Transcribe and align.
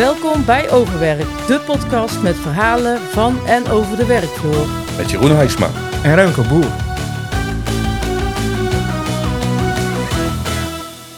Welkom 0.00 0.44
bij 0.44 0.70
Overwerk, 0.70 1.46
de 1.46 1.62
podcast 1.66 2.22
met 2.22 2.36
verhalen 2.36 2.98
van 2.98 3.46
en 3.46 3.66
over 3.66 3.96
de 3.96 4.06
werkvloer. 4.06 4.66
Met 4.96 5.10
Jeroen 5.10 5.30
Hijsma. 5.30 5.70
En 6.02 6.14
Remco 6.14 6.42
Boer. 6.42 6.72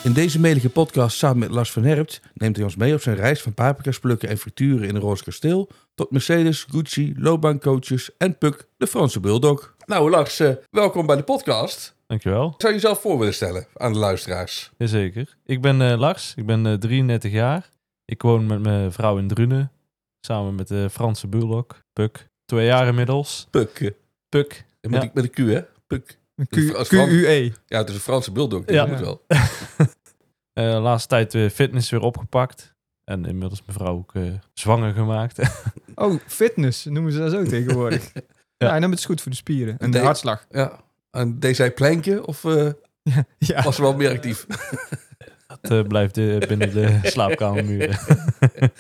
In 0.04 0.12
deze 0.12 0.40
melige 0.40 0.70
podcast 0.70 1.16
samen 1.16 1.38
met 1.38 1.50
Lars 1.50 1.72
van 1.72 1.84
Herpt 1.84 2.20
neemt 2.34 2.56
hij 2.56 2.64
ons 2.64 2.76
mee 2.76 2.94
op 2.94 3.00
zijn 3.00 3.16
reis 3.16 3.42
van 3.42 3.54
paprika's 3.54 3.98
plukken 3.98 4.28
en 4.28 4.38
frituren 4.38 4.88
in 4.88 4.94
een 4.94 5.00
roze 5.00 5.24
kasteel 5.24 5.68
tot 5.94 6.10
Mercedes, 6.10 6.66
Gucci, 6.70 7.14
loopbaancoaches 7.18 8.10
en 8.18 8.38
Puk, 8.38 8.66
de 8.76 8.86
Franse 8.86 9.20
bulldog. 9.20 9.74
Nou 9.86 10.10
Lars, 10.10 10.40
eh, 10.40 10.50
welkom 10.70 11.06
bij 11.06 11.16
de 11.16 11.22
podcast. 11.22 11.94
Dankjewel. 12.06 12.54
Zou 12.58 12.72
je 12.72 12.80
jezelf 12.80 13.00
voor 13.00 13.18
willen 13.18 13.34
stellen 13.34 13.66
aan 13.74 13.92
de 13.92 13.98
luisteraars? 13.98 14.70
Jazeker. 14.76 15.36
Ik 15.46 15.60
ben 15.60 15.82
eh, 15.82 15.98
Lars, 15.98 16.32
ik 16.36 16.46
ben 16.46 16.66
eh, 16.66 16.74
33 16.74 17.32
jaar. 17.32 17.70
Ik 18.04 18.22
woon 18.22 18.46
met 18.46 18.60
mijn 18.62 18.92
vrouw 18.92 19.18
in 19.18 19.28
Drunen, 19.28 19.72
samen 20.20 20.54
met 20.54 20.68
de 20.68 20.90
Franse 20.90 21.26
bulldog, 21.26 21.66
Puk. 21.92 22.28
Twee 22.44 22.66
jaar 22.66 22.86
inmiddels. 22.86 23.46
Puk. 23.50 23.94
Puk. 24.28 24.64
Met, 24.80 25.02
Ja. 25.02 25.10
met 25.14 25.24
een 25.24 25.30
Q 25.30 25.36
hè? 25.36 25.60
Puk. 25.86 26.18
Q- 26.48 26.74
Als 26.74 26.88
Frans- 26.88 27.08
QUE. 27.08 27.52
Ja, 27.66 27.78
het 27.78 27.88
is 27.88 27.94
een 27.94 28.00
Franse 28.00 28.32
bulldog. 28.32 28.62
Ja. 28.66 28.72
Ja. 28.74 28.86
Moet 28.86 29.00
wel. 29.00 29.22
Eh, 30.52 30.82
laatste 30.82 31.08
tijd 31.08 31.32
weer 31.32 31.50
fitness 31.50 31.90
weer 31.90 32.00
opgepakt. 32.00 32.74
En 33.04 33.24
inmiddels 33.24 33.62
mijn 33.66 33.78
vrouw 33.78 33.94
ook 33.96 34.14
eh, 34.14 34.22
zwanger 34.52 34.92
gemaakt. 34.94 35.38
Oh, 35.94 36.20
fitness 36.26 36.84
noemen 36.84 37.12
ze 37.12 37.18
dat 37.18 37.30
zo 37.30 37.42
tegenwoordig. 37.44 38.12
ja. 38.56 38.74
en 38.74 38.80
dan 38.80 38.90
is 38.92 38.96
het 38.96 39.06
goed 39.06 39.20
voor 39.20 39.30
de 39.30 39.36
spieren 39.36 39.78
en 39.78 39.90
de 39.90 39.98
hartslag. 39.98 40.46
Ja. 40.50 40.80
En 41.10 41.38
deed 41.40 41.56
zij 41.56 41.72
planken 41.72 42.24
of 42.26 42.44
eh, 42.44 42.70
Ja, 43.38 43.62
was 43.62 43.76
ze 43.76 43.82
wel 43.82 43.94
meer 43.96 44.10
actief? 44.10 44.46
Dat 45.60 45.70
eh, 45.70 45.82
blijft 45.86 46.14
binnen 46.48 46.72
de 46.72 46.98
slaapkamermuren. 47.14 47.94
gaan 47.98 48.70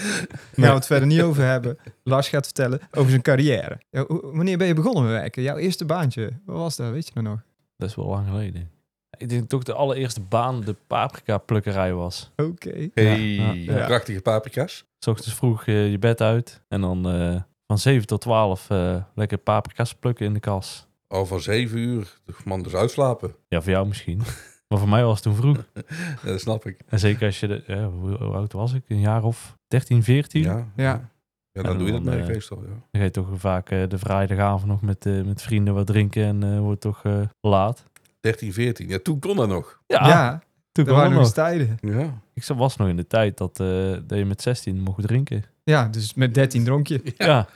we 0.54 0.66
het 0.66 0.86
verder 0.86 1.08
niet 1.08 1.22
over 1.22 1.44
hebben. 1.44 1.78
Lars 2.02 2.28
gaat 2.28 2.44
vertellen 2.44 2.80
over 2.90 3.10
zijn 3.10 3.22
carrière. 3.22 3.80
Ja, 3.90 4.04
wanneer 4.08 4.58
ben 4.58 4.66
je 4.66 4.74
begonnen 4.74 5.02
met 5.02 5.12
werken? 5.12 5.42
Jouw 5.42 5.56
eerste 5.56 5.84
baantje, 5.84 6.30
wat 6.46 6.56
was 6.56 6.76
dat? 6.76 6.90
Weet 6.90 7.06
je 7.06 7.12
dat 7.14 7.22
nog? 7.22 7.40
Dat 7.76 7.88
is 7.88 7.94
wel 7.96 8.06
lang 8.06 8.28
geleden. 8.28 8.70
Ik 9.18 9.28
denk 9.28 9.48
toch 9.48 9.62
de 9.62 9.72
allereerste 9.72 10.20
baan 10.20 10.60
de 10.60 10.76
paprika 10.86 11.38
plukkerij 11.38 11.92
was. 11.92 12.30
Oké. 12.36 12.88
Hey, 12.94 13.20
Ja, 13.20 13.52
ja. 13.52 13.86
prachtige 13.86 14.20
paprika's. 14.20 14.84
S 14.98 15.06
ochtends 15.06 15.34
vroeg 15.34 15.66
eh, 15.66 15.90
je 15.90 15.98
bed 15.98 16.20
uit. 16.20 16.62
En 16.68 16.80
dan 16.80 17.08
eh, 17.10 17.40
van 17.66 17.78
7 17.78 18.06
tot 18.06 18.20
12 18.20 18.70
eh, 18.70 18.96
lekker 19.14 19.38
paprika's 19.38 19.94
plukken 19.94 20.26
in 20.26 20.32
de 20.32 20.40
kas. 20.40 20.86
Al 21.08 21.26
van 21.26 21.40
zeven 21.40 21.78
uur, 21.78 22.18
de 22.24 22.32
man 22.44 22.62
dus 22.62 22.74
uitslapen. 22.74 23.34
Ja, 23.48 23.60
voor 23.62 23.72
jou 23.72 23.86
misschien. 23.86 24.22
maar 24.72 24.80
voor 24.80 24.88
mij 24.90 25.04
was 25.04 25.14
het 25.14 25.22
toen 25.22 25.34
vroeg. 25.34 25.64
Ja, 25.74 25.82
dat 26.30 26.40
snap 26.40 26.66
ik. 26.66 26.80
En 26.88 26.98
zeker 26.98 27.26
als 27.26 27.40
je... 27.40 27.46
De, 27.46 27.62
ja, 27.66 27.88
hoe, 27.88 28.10
hoe 28.10 28.34
oud 28.34 28.52
was 28.52 28.72
ik? 28.72 28.82
Een 28.88 29.00
jaar 29.00 29.22
of 29.24 29.56
13, 29.68 30.02
14? 30.02 30.42
Ja, 30.42 30.66
Ja. 30.76 31.10
ja 31.52 31.62
dan 31.62 31.64
En 31.72 31.78
doe 31.78 31.86
je 31.86 31.92
dat 31.92 32.04
dan, 32.04 32.14
merk 32.14 32.26
eh, 32.26 32.32
meestal. 32.34 32.62
Ja. 32.62 32.68
Dan 32.68 32.78
ga 32.90 33.02
je 33.02 33.10
toch 33.10 33.28
vaak 33.34 33.70
eh, 33.70 33.88
de 33.88 33.98
vrijdagavond 33.98 34.66
nog 34.66 34.80
met, 34.82 35.06
eh, 35.06 35.22
met 35.22 35.42
vrienden 35.42 35.74
wat 35.74 35.86
drinken. 35.86 36.24
En 36.24 36.42
eh, 36.42 36.58
wordt 36.58 36.80
toch 36.80 37.04
eh, 37.04 37.20
laat. 37.40 37.84
13, 38.20 38.52
14. 38.52 38.88
Ja, 38.88 38.98
toen 39.02 39.18
kon 39.18 39.36
dat 39.36 39.48
nog. 39.48 39.80
Ja, 39.86 40.08
Ja, 40.08 40.42
toen 40.72 40.84
kwam 40.84 40.96
waren 40.96 41.12
nog 41.12 41.32
tijden. 41.32 41.76
Ja. 41.80 42.20
Ik 42.34 42.44
was 42.44 42.76
nog 42.76 42.88
in 42.88 42.96
de 42.96 43.06
tijd 43.06 43.36
dat, 43.38 43.60
eh, 43.60 43.92
dat 44.06 44.18
je 44.18 44.24
met 44.24 44.42
16 44.42 44.80
mocht 44.80 45.02
drinken. 45.06 45.44
Ja, 45.64 45.88
dus 45.88 46.14
met 46.14 46.34
13 46.34 46.64
dronk 46.64 46.86
je. 46.86 47.00
Ja, 47.16 47.48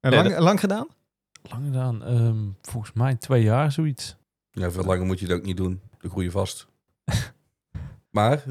En 0.00 0.10
Nee, 0.10 0.22
lang, 0.22 0.38
lang 0.38 0.60
gedaan? 0.60 0.86
lang 1.42 1.64
gedaan. 1.64 2.04
Ehm, 2.04 2.36
volgens 2.62 2.92
mij 2.92 3.14
twee 3.14 3.42
jaar 3.42 3.72
zoiets. 3.72 4.16
ja, 4.50 4.70
veel 4.70 4.84
langer 4.84 5.06
moet 5.06 5.20
je 5.20 5.26
dat 5.26 5.38
ook 5.38 5.44
niet 5.44 5.56
doen. 5.56 5.80
Dan 6.02 6.10
groei 6.10 6.24
je 6.26 6.30
vast. 6.32 6.66
maar, 8.10 8.42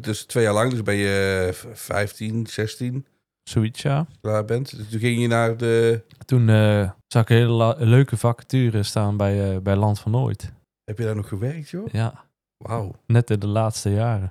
dus 0.00 0.24
twee 0.24 0.44
jaar 0.44 0.52
lang, 0.54 0.70
dus 0.70 0.82
ben 0.82 0.94
je 0.94 1.46
eh, 1.64 1.70
15, 1.74 2.46
16 2.46 3.06
Zoiets, 3.42 3.82
ja. 3.82 4.06
klaar 4.20 4.44
bent. 4.44 4.76
Dus 4.76 4.88
toen 4.88 5.00
ging 5.00 5.20
je 5.20 5.26
naar 5.26 5.56
de... 5.56 6.02
Toen 6.24 6.48
eh, 6.48 6.90
zag 7.06 7.22
ik 7.22 7.28
een 7.30 7.36
hele 7.36 7.76
leuke 7.78 8.16
vacature 8.16 8.82
staan 8.82 9.16
bij, 9.16 9.54
eh, 9.54 9.60
bij 9.60 9.76
Land 9.76 10.00
van 10.00 10.12
Nooit. 10.12 10.52
Heb 10.84 10.98
je 10.98 11.04
daar 11.04 11.16
nog 11.16 11.28
gewerkt, 11.28 11.68
joh? 11.70 11.86
Ja, 11.92 12.24
Wauw. 12.56 12.94
net 13.06 13.30
in 13.30 13.38
de 13.38 13.46
laatste 13.46 13.90
jaren. 13.90 14.30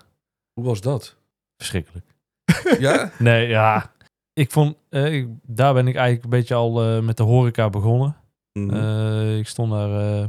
Hoe 0.53 0.65
was 0.65 0.81
dat? 0.81 1.15
Verschrikkelijk. 1.57 2.05
Ja? 2.79 3.11
Nee, 3.19 3.47
ja. 3.47 3.91
Ik 4.33 4.51
vond, 4.51 4.75
eh, 4.89 5.13
ik- 5.13 5.27
daar 5.41 5.73
ben 5.73 5.87
ik 5.87 5.95
eigenlijk 5.95 6.23
een 6.23 6.39
beetje 6.39 6.55
al 6.55 6.83
eh, 6.83 7.01
met 7.03 7.17
de 7.17 7.23
horeca 7.23 7.69
begonnen. 7.69 8.15
Mhm. 8.53 8.73
Eh, 8.75 9.37
ik 9.37 9.47
stond 9.47 9.71
daar 9.71 10.21
eh, 10.21 10.25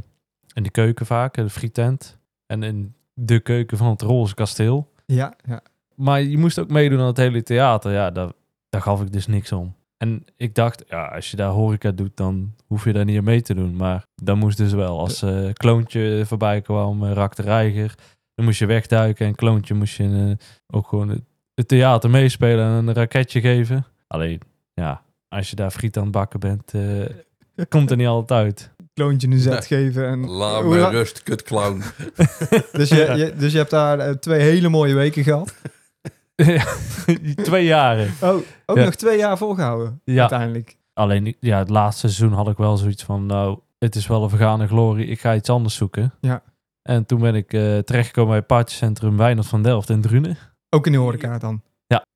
in 0.53 0.63
de 0.63 0.69
keuken 0.71 1.05
vaak, 1.05 1.37
in 1.37 1.43
de 1.43 1.49
frietent. 1.49 2.17
En 2.45 2.63
in 2.63 2.93
de 3.13 3.39
keuken 3.39 3.77
van 3.77 3.89
het 3.89 4.01
Roze 4.01 4.33
Kasteel. 4.33 4.91
Ja, 5.05 5.35
ja. 5.45 5.61
Maar 5.95 6.21
je 6.21 6.37
moest 6.37 6.59
ook 6.59 6.69
meedoen 6.69 6.99
aan 6.99 7.05
het 7.05 7.17
hele 7.17 7.43
theater. 7.43 7.91
Ja, 7.91 8.11
daar, 8.11 8.31
daar 8.69 8.81
gaf 8.81 9.01
ik 9.01 9.11
dus 9.11 9.27
niks 9.27 9.51
om. 9.51 9.75
En 9.97 10.25
ik 10.37 10.55
dacht, 10.55 10.83
ja, 10.87 11.05
als 11.05 11.31
je 11.31 11.37
daar 11.37 11.49
horeca 11.49 11.91
doet, 11.91 12.17
dan 12.17 12.53
hoef 12.67 12.83
je 12.83 12.93
daar 12.93 13.05
niet 13.05 13.17
aan 13.17 13.23
mee 13.23 13.41
te 13.41 13.53
doen. 13.53 13.75
Maar 13.75 14.05
dat 14.15 14.35
moest 14.35 14.57
dus 14.57 14.73
wel. 14.73 14.99
Als 14.99 15.21
eh 15.21 15.49
Kloontje 15.53 16.23
voorbij 16.25 16.61
kwam, 16.61 17.03
uh, 17.03 17.11
Rak 17.11 17.35
de 17.35 17.41
Reiger, 17.41 17.95
dan 18.35 18.45
moest 18.45 18.59
je 18.59 18.65
wegduiken. 18.65 19.25
En 19.25 19.35
Kloontje 19.35 19.73
moest 19.73 19.97
je 19.97 20.37
eh, 20.39 20.45
ook 20.75 20.87
gewoon 20.87 21.09
het, 21.09 21.21
het 21.53 21.67
theater 21.67 22.09
meespelen 22.09 22.65
en 22.65 22.87
een 22.87 22.93
raketje 22.93 23.41
geven. 23.41 23.85
Alleen, 24.07 24.39
ja, 24.73 25.01
als 25.27 25.49
je 25.49 25.55
daar 25.55 25.71
friet 25.71 25.97
aan 25.97 26.03
het 26.03 26.11
bakken 26.11 26.39
bent, 26.39 26.73
eh, 26.73 27.65
komt 27.69 27.91
er 27.91 27.97
niet 27.97 28.07
altijd 28.07 28.39
uit. 28.39 28.72
Kloontje 28.93 29.27
een 29.27 29.39
zet 29.39 29.69
Nee. 29.69 29.81
geven. 29.81 30.07
En, 30.07 30.25
Laat 30.29 30.63
me 30.63 30.89
rust, 30.89 31.23
kutclown. 31.23 31.81
dus, 32.71 32.89
je, 32.89 33.13
je, 33.15 33.33
dus 33.37 33.51
je 33.51 33.57
hebt 33.57 33.69
daar 33.69 33.99
eh, 33.99 34.11
twee 34.13 34.41
hele 34.41 34.69
mooie 34.69 34.93
weken 34.93 35.23
gehad. 35.23 35.53
Twee 37.43 37.65
jaren. 37.65 38.11
Oh, 38.21 38.35
ook 38.65 38.77
Ja. 38.77 38.83
nog 38.83 38.95
twee 38.95 39.17
jaar 39.17 39.37
volgehouden 39.37 40.01
Ja. 40.03 40.19
uiteindelijk. 40.19 40.77
Alleen, 40.93 41.35
ja, 41.39 41.57
het 41.57 41.69
laatste 41.69 42.07
seizoen 42.09 42.37
had 42.37 42.47
ik 42.47 42.57
wel 42.57 42.77
zoiets 42.77 43.03
van, 43.03 43.25
nou, 43.25 43.59
het 43.79 43.95
is 43.95 44.07
wel 44.07 44.23
een 44.23 44.29
vergane 44.29 44.67
glorie, 44.67 45.07
ik 45.07 45.19
ga 45.19 45.35
iets 45.35 45.49
anders 45.49 45.75
zoeken. 45.75 46.13
Ja. 46.21 46.43
En 46.81 47.05
toen 47.05 47.19
ben 47.19 47.35
ik 47.35 47.53
eh, 47.53 47.77
terechtgekomen 47.77 48.29
bij 48.29 48.37
het 48.37 48.47
partycentrum 48.47 49.17
Wijnand 49.17 49.47
van 49.47 49.61
Delft 49.63 49.89
in 49.89 50.01
Drunen. 50.01 50.37
Ook 50.69 50.85
in 50.85 50.91
de 50.91 50.97
horeca 50.97 51.37
dan. 51.37 51.61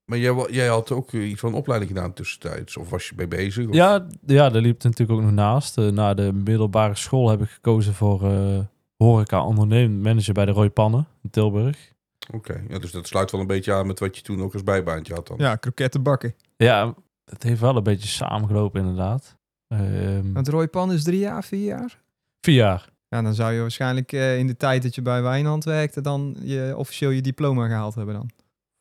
Maar 0.08 0.18
jij, 0.50 0.68
had 0.68 0.92
ook 0.92 1.12
iets 1.12 1.40
van 1.40 1.50
een 1.50 1.56
opleiding 1.56 1.92
gedaan 1.92 2.14
tussentijds? 2.14 2.78
Of 2.78 2.90
was 2.90 3.08
je 3.08 3.14
mee 3.16 3.28
bezig? 3.28 3.68
Of? 3.68 3.76
Ja, 3.76 4.08
ja, 4.26 4.50
daar 4.50 4.62
liep 4.62 4.74
het 4.74 4.84
natuurlijk 4.84 5.20
ook 5.20 5.26
nog 5.26 5.34
naast. 5.34 5.78
Eh, 5.78 5.88
na 5.88 6.14
de 6.14 6.34
middelbare 6.34 6.96
school 6.96 7.30
heb 7.30 7.42
ik 7.42 7.50
gekozen 7.50 7.94
voor 7.94 8.24
eh 8.24 8.60
horeca 8.98 9.46
ondernemend 9.46 10.04
manager 10.04 10.34
bij 10.34 10.46
de 10.46 10.52
Roy 10.52 10.70
Pannen 10.70 11.08
in 11.24 11.30
Tilburg. 11.30 11.94
Oké, 12.34 12.64
ja, 12.70 12.80
dus 12.80 12.92
dat 12.92 13.08
sluit 13.08 13.32
wel 13.32 13.42
een 13.42 13.48
beetje 13.48 13.74
aan 13.74 13.88
met 13.88 14.00
wat 14.00 14.16
je 14.18 14.22
toen 14.22 14.42
ook 14.42 14.54
als 14.54 14.64
bijbaantje 14.64 15.14
had 15.14 15.28
dan. 15.28 15.38
Ja, 15.40 15.56
kroketten 15.56 16.04
bakken. 16.04 16.36
Ja, 16.58 16.94
het 17.26 17.44
heeft 17.44 17.60
wel 17.62 17.76
een 17.76 17.84
beetje 17.84 18.08
samengelopen 18.08 18.80
inderdaad. 18.80 19.38
Ehm 19.68 20.34
Want 20.34 20.48
Roy 20.48 20.68
Pan 20.68 20.92
is 20.92 21.04
drie 21.04 21.20
jaar, 21.20 21.44
vier 21.44 21.66
jaar? 21.66 22.02
vier 22.42 22.56
jaar. 22.56 22.90
Ja, 23.10 23.22
dan 23.22 23.34
zou 23.34 23.54
je 23.54 23.62
waarschijnlijk 23.62 24.12
eh, 24.12 24.38
in 24.38 24.48
de 24.48 24.58
tijd 24.58 24.84
dat 24.84 24.96
je 24.96 25.02
bij 25.02 25.22
Wijnand 25.22 25.64
werkte... 25.64 26.02
dan 26.02 26.38
je, 26.40 26.74
officieel 26.78 27.10
je 27.10 27.22
diploma 27.22 27.68
gehaald 27.68 27.96
hebben 27.96 28.16
dan. 28.16 28.30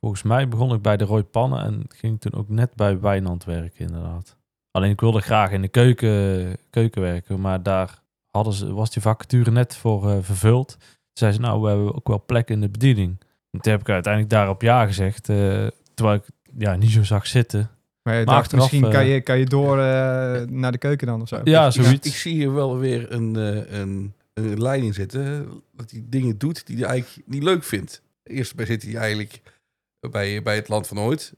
Volgens 0.06 0.27
mij 0.27 0.49
begon 0.49 0.75
ik 0.75 0.83
bij 0.83 0.97
de 0.97 1.05
Roy 1.05 1.22
Pannen 1.22 1.61
en 1.62 1.84
ging 1.89 2.21
toen 2.21 2.34
ook 2.34 2.49
net 2.49 2.75
bij 2.75 3.00
Wijnand 3.00 3.44
werken, 3.44 3.87
inderdaad. 3.87 4.37
Alleen 4.71 4.91
ik 4.91 5.00
wilde 5.00 5.21
graag 5.21 5.50
in 5.50 5.62
de 5.62 5.69
keuken, 5.69 6.56
keuken 6.71 7.03
werken, 7.03 7.41
maar 7.41 7.62
daar 7.62 8.03
hadden 8.31 8.53
ze, 8.53 8.72
was 8.75 8.91
die 8.91 9.03
vacature 9.03 9.50
net 9.50 9.77
voor 9.77 10.11
eh, 10.11 10.17
vervuld. 10.21 10.69
Toen 10.78 10.89
zei 11.12 11.33
ze, 11.33 11.41
nou, 11.41 11.61
we 11.61 11.69
hebben 11.69 11.94
ook 11.94 12.09
wel 12.09 12.22
plek 12.27 12.50
in 12.50 12.61
de 12.61 12.69
bediening. 12.69 13.21
En 13.50 13.61
toen 13.61 13.72
heb 13.72 13.81
ik 13.81 13.89
uiteindelijk 13.89 14.33
daarop 14.33 14.62
ja 14.62 14.87
gezegd, 14.87 15.28
eh, 15.28 15.67
terwijl 15.94 16.17
ik 16.17 16.25
ja, 16.59 16.77
niet 16.77 16.91
zo 16.91 17.03
zag 17.03 17.27
zitten. 17.27 17.71
Maar 18.03 18.15
je 18.15 18.25
Maar 18.25 18.34
dacht, 18.34 18.38
achteraf, 18.38 18.62
misschien 18.62 18.91
kan, 18.91 19.00
eh, 19.00 19.15
je, 19.15 19.21
kan 19.21 19.38
je 19.38 19.47
door 19.47 19.78
eh, 19.78 20.43
naar 20.49 20.73
de 20.73 20.78
keuken 20.78 21.06
dan 21.06 21.21
of 21.21 21.28
zo. 21.28 21.41
Ja, 21.44 21.67
Ik- 21.67 21.73
zoiets. 21.73 22.09
Ik, 22.09 22.15
zie 22.15 22.34
hier 22.34 22.55
wel 22.55 22.78
weer 22.78 23.12
een, 23.12 23.37
eh, 23.37 23.78
een, 23.78 24.15
een 24.34 24.62
leiding 24.62 24.94
zitten. 24.94 25.49
Dat 25.73 25.91
hij 25.91 26.05
dingen 26.09 26.38
doet 26.38 26.67
die 26.67 26.76
hij 26.76 26.87
eigenlijk 26.87 27.26
niet 27.29 27.43
leuk 27.43 27.64
vindt. 27.64 28.03
Eerst 28.23 28.55
bij 28.55 28.67
zit 28.67 28.82
hij 28.82 28.94
eigenlijk 28.94 29.41
bij, 30.11 30.43
bij 30.43 30.55
het 30.55 30.69
land 30.69 30.87
van 30.87 30.99
ooit. 30.99 31.32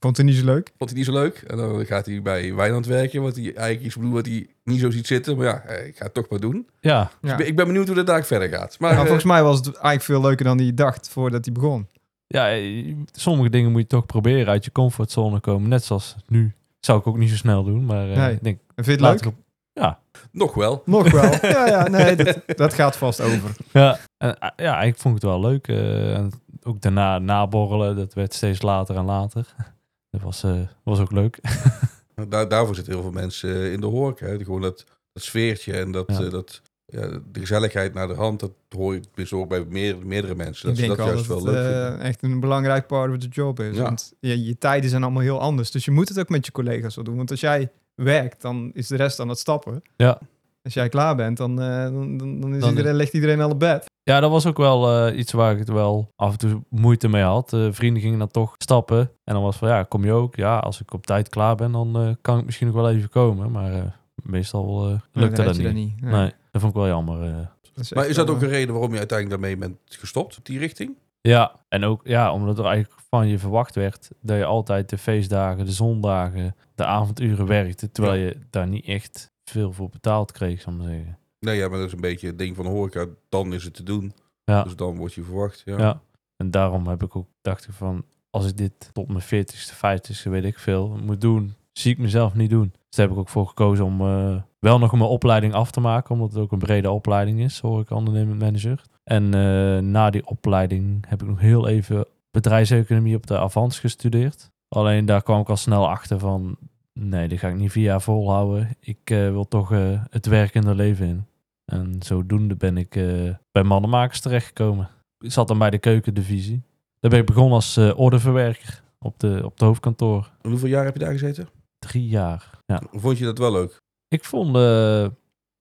Vond 0.00 0.16
het 0.16 0.26
niet 0.26 0.34
zo 0.36 0.44
leuk? 0.44 0.72
Vond 0.78 0.90
hij 0.90 0.98
niet 0.98 1.08
zo 1.08 1.12
leuk. 1.12 1.44
En 1.46 1.56
dan 1.56 1.86
gaat 1.86 2.06
hij 2.06 2.22
bij 2.22 2.54
Wijnand 2.54 2.86
werken. 2.86 3.22
Wat 3.22 3.36
hij 3.36 3.44
eigenlijk 3.44 3.80
iets 3.86 3.94
bedoelt 3.94 4.14
wat 4.14 4.26
hij 4.26 4.46
niet 4.64 4.80
zo 4.80 4.90
ziet 4.90 5.06
zitten. 5.06 5.36
Maar 5.36 5.46
ja, 5.46 5.62
ik 5.62 5.96
ga 5.96 6.04
het 6.04 6.14
toch 6.14 6.28
maar 6.28 6.40
doen. 6.40 6.68
Ja, 6.80 7.10
Dus 7.20 7.30
Ja. 7.30 7.30
ik, 7.32 7.36
ben, 7.38 7.46
ik 7.46 7.56
ben 7.56 7.66
benieuwd 7.66 7.86
hoe 7.86 7.96
dat 7.96 8.06
daar 8.06 8.24
verder 8.24 8.48
gaat. 8.48 8.78
Maar 8.78 8.90
Maar 8.90 8.98
eh, 8.98 9.04
volgens 9.04 9.24
mij 9.24 9.42
was 9.42 9.56
het 9.56 9.66
eigenlijk 9.66 10.02
veel 10.02 10.20
leuker 10.20 10.44
dan 10.44 10.58
hij 10.58 10.74
dacht 10.74 11.08
voordat 11.08 11.44
hij 11.44 11.54
begon. 11.54 11.86
ja, 12.26 12.50
eh, 12.50 12.94
sommige 13.12 13.50
dingen 13.50 13.70
moet 13.72 13.80
je 13.80 13.86
toch 13.86 14.06
proberen 14.06 14.46
uit 14.46 14.64
je 14.64 14.72
comfortzone 14.72 15.40
komen. 15.40 15.68
Net 15.68 15.84
zoals 15.84 16.16
nu. 16.26 16.52
Zou 16.80 16.98
ik 16.98 17.06
ook 17.06 17.18
niet 17.18 17.30
zo 17.30 17.36
snel 17.36 17.64
doen, 17.64 17.84
maar 17.84 18.10
eh, 18.10 18.16
Nee. 18.16 18.32
ik 18.34 18.42
denk, 18.42 18.58
En 18.74 18.84
vind 18.84 19.00
je 19.00 19.06
het 19.06 19.20
leuk? 19.22 19.32
op- 19.32 19.38
ja, 19.78 20.00
nog 20.32 20.54
wel. 20.54 20.82
Nog 20.84 21.10
wel. 21.10 21.32
ja, 21.52 21.66
ja, 21.66 21.88
nee, 21.88 22.16
dat, 22.16 22.38
dat 22.46 22.74
gaat 22.74 22.96
vast 22.96 23.20
over. 23.20 23.50
Ja, 23.72 23.98
en, 24.16 24.38
eh, 24.38 24.48
ja, 24.56 24.82
ik 24.82 24.96
vond 24.96 25.14
het 25.14 25.22
wel 25.22 25.40
leuk. 25.40 25.68
eh, 25.68 26.26
ook 26.62 26.80
daarna 26.80 27.18
naborrelen, 27.18 27.96
dat 27.96 28.14
werd 28.14 28.34
steeds 28.34 28.62
later 28.62 28.96
en 28.96 29.04
later. 29.04 29.46
Dat 30.10 30.22
was, 30.22 30.42
eh, 30.42 30.60
was 30.84 31.00
ook 31.00 31.12
leuk. 31.12 31.38
Daar, 32.28 32.48
daarvoor 32.48 32.74
zitten 32.74 32.92
heel 32.92 33.02
veel 33.02 33.12
mensen 33.12 33.72
in 33.72 33.80
de 33.80 33.86
horeca. 33.86 34.26
hè. 34.26 34.38
Gewoon 34.44 34.60
dat, 34.60 34.84
dat 35.12 35.22
sfeertje 35.22 35.72
en 35.72 35.92
dat, 35.92 36.04
Ja. 36.06 36.28
dat 36.28 36.62
ja, 36.86 37.08
de 37.32 37.40
gezelligheid 37.40 37.94
naar 37.94 38.08
de 38.08 38.14
hand, 38.14 38.40
dat 38.40 38.50
hoor 38.68 38.94
ik 38.94 39.02
tenminste 39.02 39.36
ook 39.36 39.48
bij 39.48 39.64
meer, 39.68 39.96
meerdere 40.06 40.34
mensen. 40.34 40.66
Dat 40.68 40.76
denk 40.76 40.88
dat 40.88 40.96
wel 40.96 41.06
juist 41.06 41.28
dat 41.28 41.42
wel 41.42 41.54
het 41.54 41.64
leuk 41.64 41.98
eh, 41.98 42.06
echt 42.06 42.22
een 42.22 42.40
belangrijk 42.40 42.86
part 42.86 43.10
of 43.10 43.18
the 43.18 43.28
job 43.28 43.60
is. 43.60 43.76
Ja. 43.76 43.82
Want 43.82 44.12
je, 44.20 44.44
je 44.44 44.58
tijden 44.58 44.90
zijn 44.90 45.02
allemaal 45.02 45.22
heel 45.22 45.40
anders. 45.40 45.70
Dus 45.70 45.84
je 45.84 45.90
moet 45.90 46.08
het 46.08 46.18
ook 46.18 46.28
met 46.28 46.46
je 46.46 46.52
collega's 46.52 46.94
wel 46.94 47.04
doen. 47.04 47.16
Want 47.16 47.30
als 47.30 47.40
jij 47.40 47.70
werkt, 48.04 48.42
dan 48.42 48.70
is 48.74 48.86
de 48.88 48.96
rest 48.96 49.20
aan 49.20 49.28
het 49.28 49.38
stappen. 49.38 49.82
Ja. 49.96 50.18
Als 50.62 50.74
jij 50.74 50.88
klaar 50.88 51.16
bent, 51.16 51.36
dan, 51.36 51.60
eh, 51.60 51.82
dan, 51.84 52.16
dan, 52.16 52.40
dan 52.40 52.54
is 52.54 52.60
Dan- 52.60 52.68
iedereen, 52.70 52.94
ligt 52.94 53.12
iedereen 53.12 53.40
al 53.40 53.50
op 53.50 53.58
bed. 53.58 53.84
Ja, 54.02 54.20
dat 54.20 54.30
was 54.30 54.46
ook 54.46 54.56
wel 54.56 55.06
eh, 55.06 55.18
iets 55.18 55.32
waar 55.32 55.52
ik 55.52 55.58
het 55.58 55.68
wel 55.68 56.12
af 56.16 56.32
en 56.32 56.38
toe 56.38 56.62
moeite 56.68 57.08
mee 57.08 57.22
had. 57.22 57.52
Eh, 57.52 57.68
vrienden 57.70 58.02
gingen 58.02 58.18
dan 58.18 58.28
toch 58.28 58.54
stappen. 58.58 58.98
En 59.24 59.34
dan 59.34 59.42
was 59.42 59.56
van, 59.56 59.68
ja, 59.68 59.82
kom 59.82 60.04
je 60.04 60.12
ook? 60.12 60.36
Ja, 60.36 60.58
als 60.58 60.80
ik 60.80 60.92
op 60.92 61.06
tijd 61.06 61.28
klaar 61.28 61.54
ben, 61.56 61.72
dan 61.72 61.96
eh, 61.96 62.10
kan 62.20 62.38
ik 62.38 62.44
misschien 62.44 62.66
nog 62.66 62.76
wel 62.76 62.90
even 62.90 63.08
komen. 63.08 63.50
Maar 63.50 63.72
eh, 63.72 63.82
meestal 64.22 64.88
eh, 64.88 65.00
lukte 65.12 65.42
red 65.42 65.46
dat 65.54 65.56
je 65.56 65.68
niet. 65.72 66.00
Nee. 66.00 66.12
Nee, 66.12 66.32
dat 66.50 66.60
vond 66.60 66.72
ik 66.74 66.78
wel 66.80 66.88
jammer. 66.88 67.48
Dat 67.74 67.90
Maar 67.94 68.06
is 68.08 68.16
dat 68.16 68.30
ook 68.30 68.42
een 68.42 68.48
reden 68.48 68.72
waarom 68.74 68.92
je 68.92 68.98
uiteindelijk 68.98 69.40
daarmee 69.40 69.58
bent 69.58 69.76
gestopt, 69.88 70.38
op 70.38 70.44
die 70.46 70.58
richting? 70.58 70.96
Ja, 71.20 71.64
en 71.68 71.84
ook 71.84 72.00
ja, 72.04 72.32
omdat 72.32 72.58
er 72.58 72.64
eigenlijk 72.64 73.02
van 73.08 73.28
je 73.28 73.38
verwacht 73.38 73.74
werd 73.74 74.10
dat 74.20 74.36
je 74.36 74.44
altijd 74.44 74.88
de 74.88 74.98
feestdagen, 74.98 75.64
de 75.64 75.72
zondagen, 75.72 76.56
de 76.74 76.84
avonduren 76.84 77.46
werkte. 77.46 77.90
Terwijl 77.90 78.20
je 78.20 78.36
daar 78.50 78.68
niet 78.68 78.84
echt 78.84 79.32
veel 79.44 79.72
voor 79.72 79.88
betaald 79.88 80.32
kreeg, 80.32 80.60
zal 80.60 80.72
ik 80.72 80.78
maar 80.78 80.88
zeggen. 80.88 81.18
Nee, 81.40 81.56
ja, 81.56 81.68
maar 81.68 81.78
dat 81.78 81.86
is 81.86 81.92
een 81.92 82.00
beetje 82.00 82.26
het 82.26 82.38
ding 82.38 82.56
van 82.56 82.64
de 82.64 82.70
horeca. 82.70 83.06
Dan 83.28 83.52
is 83.52 83.64
het 83.64 83.74
te 83.74 83.82
doen. 83.82 84.12
Ja. 84.44 84.62
Dus 84.62 84.76
dan 84.76 84.96
word 84.96 85.14
je 85.14 85.22
verwacht. 85.22 85.62
Ja. 85.64 85.78
Ja. 85.78 86.00
En 86.36 86.50
daarom 86.50 86.86
heb 86.86 87.02
ik 87.02 87.16
ook 87.16 87.28
dacht 87.40 87.68
ik 87.68 87.72
van, 87.72 88.04
als 88.30 88.46
ik 88.46 88.56
dit 88.56 88.90
tot 88.92 89.08
mijn 89.08 89.46
40ste, 89.46 89.74
50ste, 89.76 90.30
weet 90.30 90.44
ik 90.44 90.58
veel, 90.58 90.98
moet 91.02 91.20
doen, 91.20 91.54
zie 91.72 91.92
ik 91.92 91.98
mezelf 91.98 92.34
niet 92.34 92.50
doen. 92.50 92.70
Dus 92.70 92.96
daar 92.96 93.06
heb 93.06 93.14
ik 93.14 93.20
ook 93.20 93.28
voor 93.28 93.46
gekozen 93.46 93.84
om 93.84 94.00
eh, 94.00 94.36
wel 94.58 94.78
nog 94.78 94.92
mijn 94.92 95.02
opleiding 95.02 95.54
af 95.54 95.70
te 95.70 95.80
maken, 95.80 96.14
omdat 96.14 96.32
het 96.32 96.42
ook 96.42 96.52
een 96.52 96.58
brede 96.58 96.90
opleiding 96.90 97.40
is, 97.40 97.60
hoor 97.60 97.80
ik 97.80 97.90
ondernemend 97.90 98.38
manager. 98.38 98.82
En 99.08 99.34
eh, 99.34 99.78
na 99.78 100.10
die 100.10 100.26
opleiding 100.26 101.04
heb 101.08 101.22
ik 101.22 101.28
nog 101.28 101.40
heel 101.40 101.68
even 101.68 102.06
bedrijfseconomie 102.30 103.16
op 103.16 103.26
de 103.26 103.38
Avans 103.38 103.78
gestudeerd. 103.78 104.50
Alleen 104.68 105.06
daar 105.06 105.22
kwam 105.22 105.40
ik 105.40 105.48
al 105.48 105.56
snel 105.56 105.88
achter 105.88 106.18
van, 106.18 106.56
nee, 106.92 107.28
dit 107.28 107.38
ga 107.38 107.48
ik 107.48 107.56
niet 107.56 107.72
vier 107.72 107.84
jaar 107.84 108.02
volhouden. 108.02 108.76
Ik 108.80 108.98
eh, 109.04 109.30
wil 109.30 109.48
toch 109.48 109.72
eh, 109.72 110.04
het 110.10 110.26
werkende 110.26 110.74
leven 110.74 111.06
in. 111.06 111.26
En 111.64 111.96
zodoende 112.02 112.56
ben 112.56 112.76
ik 112.76 112.96
eh, 112.96 113.34
bij 113.52 113.62
mannenmakers 113.62 114.20
terechtgekomen. 114.20 114.88
Ik 115.18 115.32
zat 115.32 115.48
dan 115.48 115.58
bij 115.58 115.70
de 115.70 115.78
keukendivisie. 115.78 116.62
Daar 117.00 117.10
ben 117.10 117.20
ik 117.20 117.26
begonnen 117.26 117.54
als 117.54 117.76
orderverwerker 117.76 118.82
op 118.98 119.18
de, 119.18 119.40
op 119.44 119.50
het 119.50 119.60
hoofdkantoor. 119.60 120.30
En 120.42 120.50
hoeveel 120.50 120.68
jaar 120.68 120.84
heb 120.84 120.92
je 120.92 121.04
daar 121.04 121.12
gezeten? 121.12 121.48
Drie 121.78 122.08
jaar. 122.08 122.50
Ja. 122.66 122.82
Vond 122.90 123.18
je 123.18 123.24
dat 123.24 123.38
wel 123.38 123.52
leuk? 123.52 123.82
Ik 124.08 124.24
vond 124.24 124.56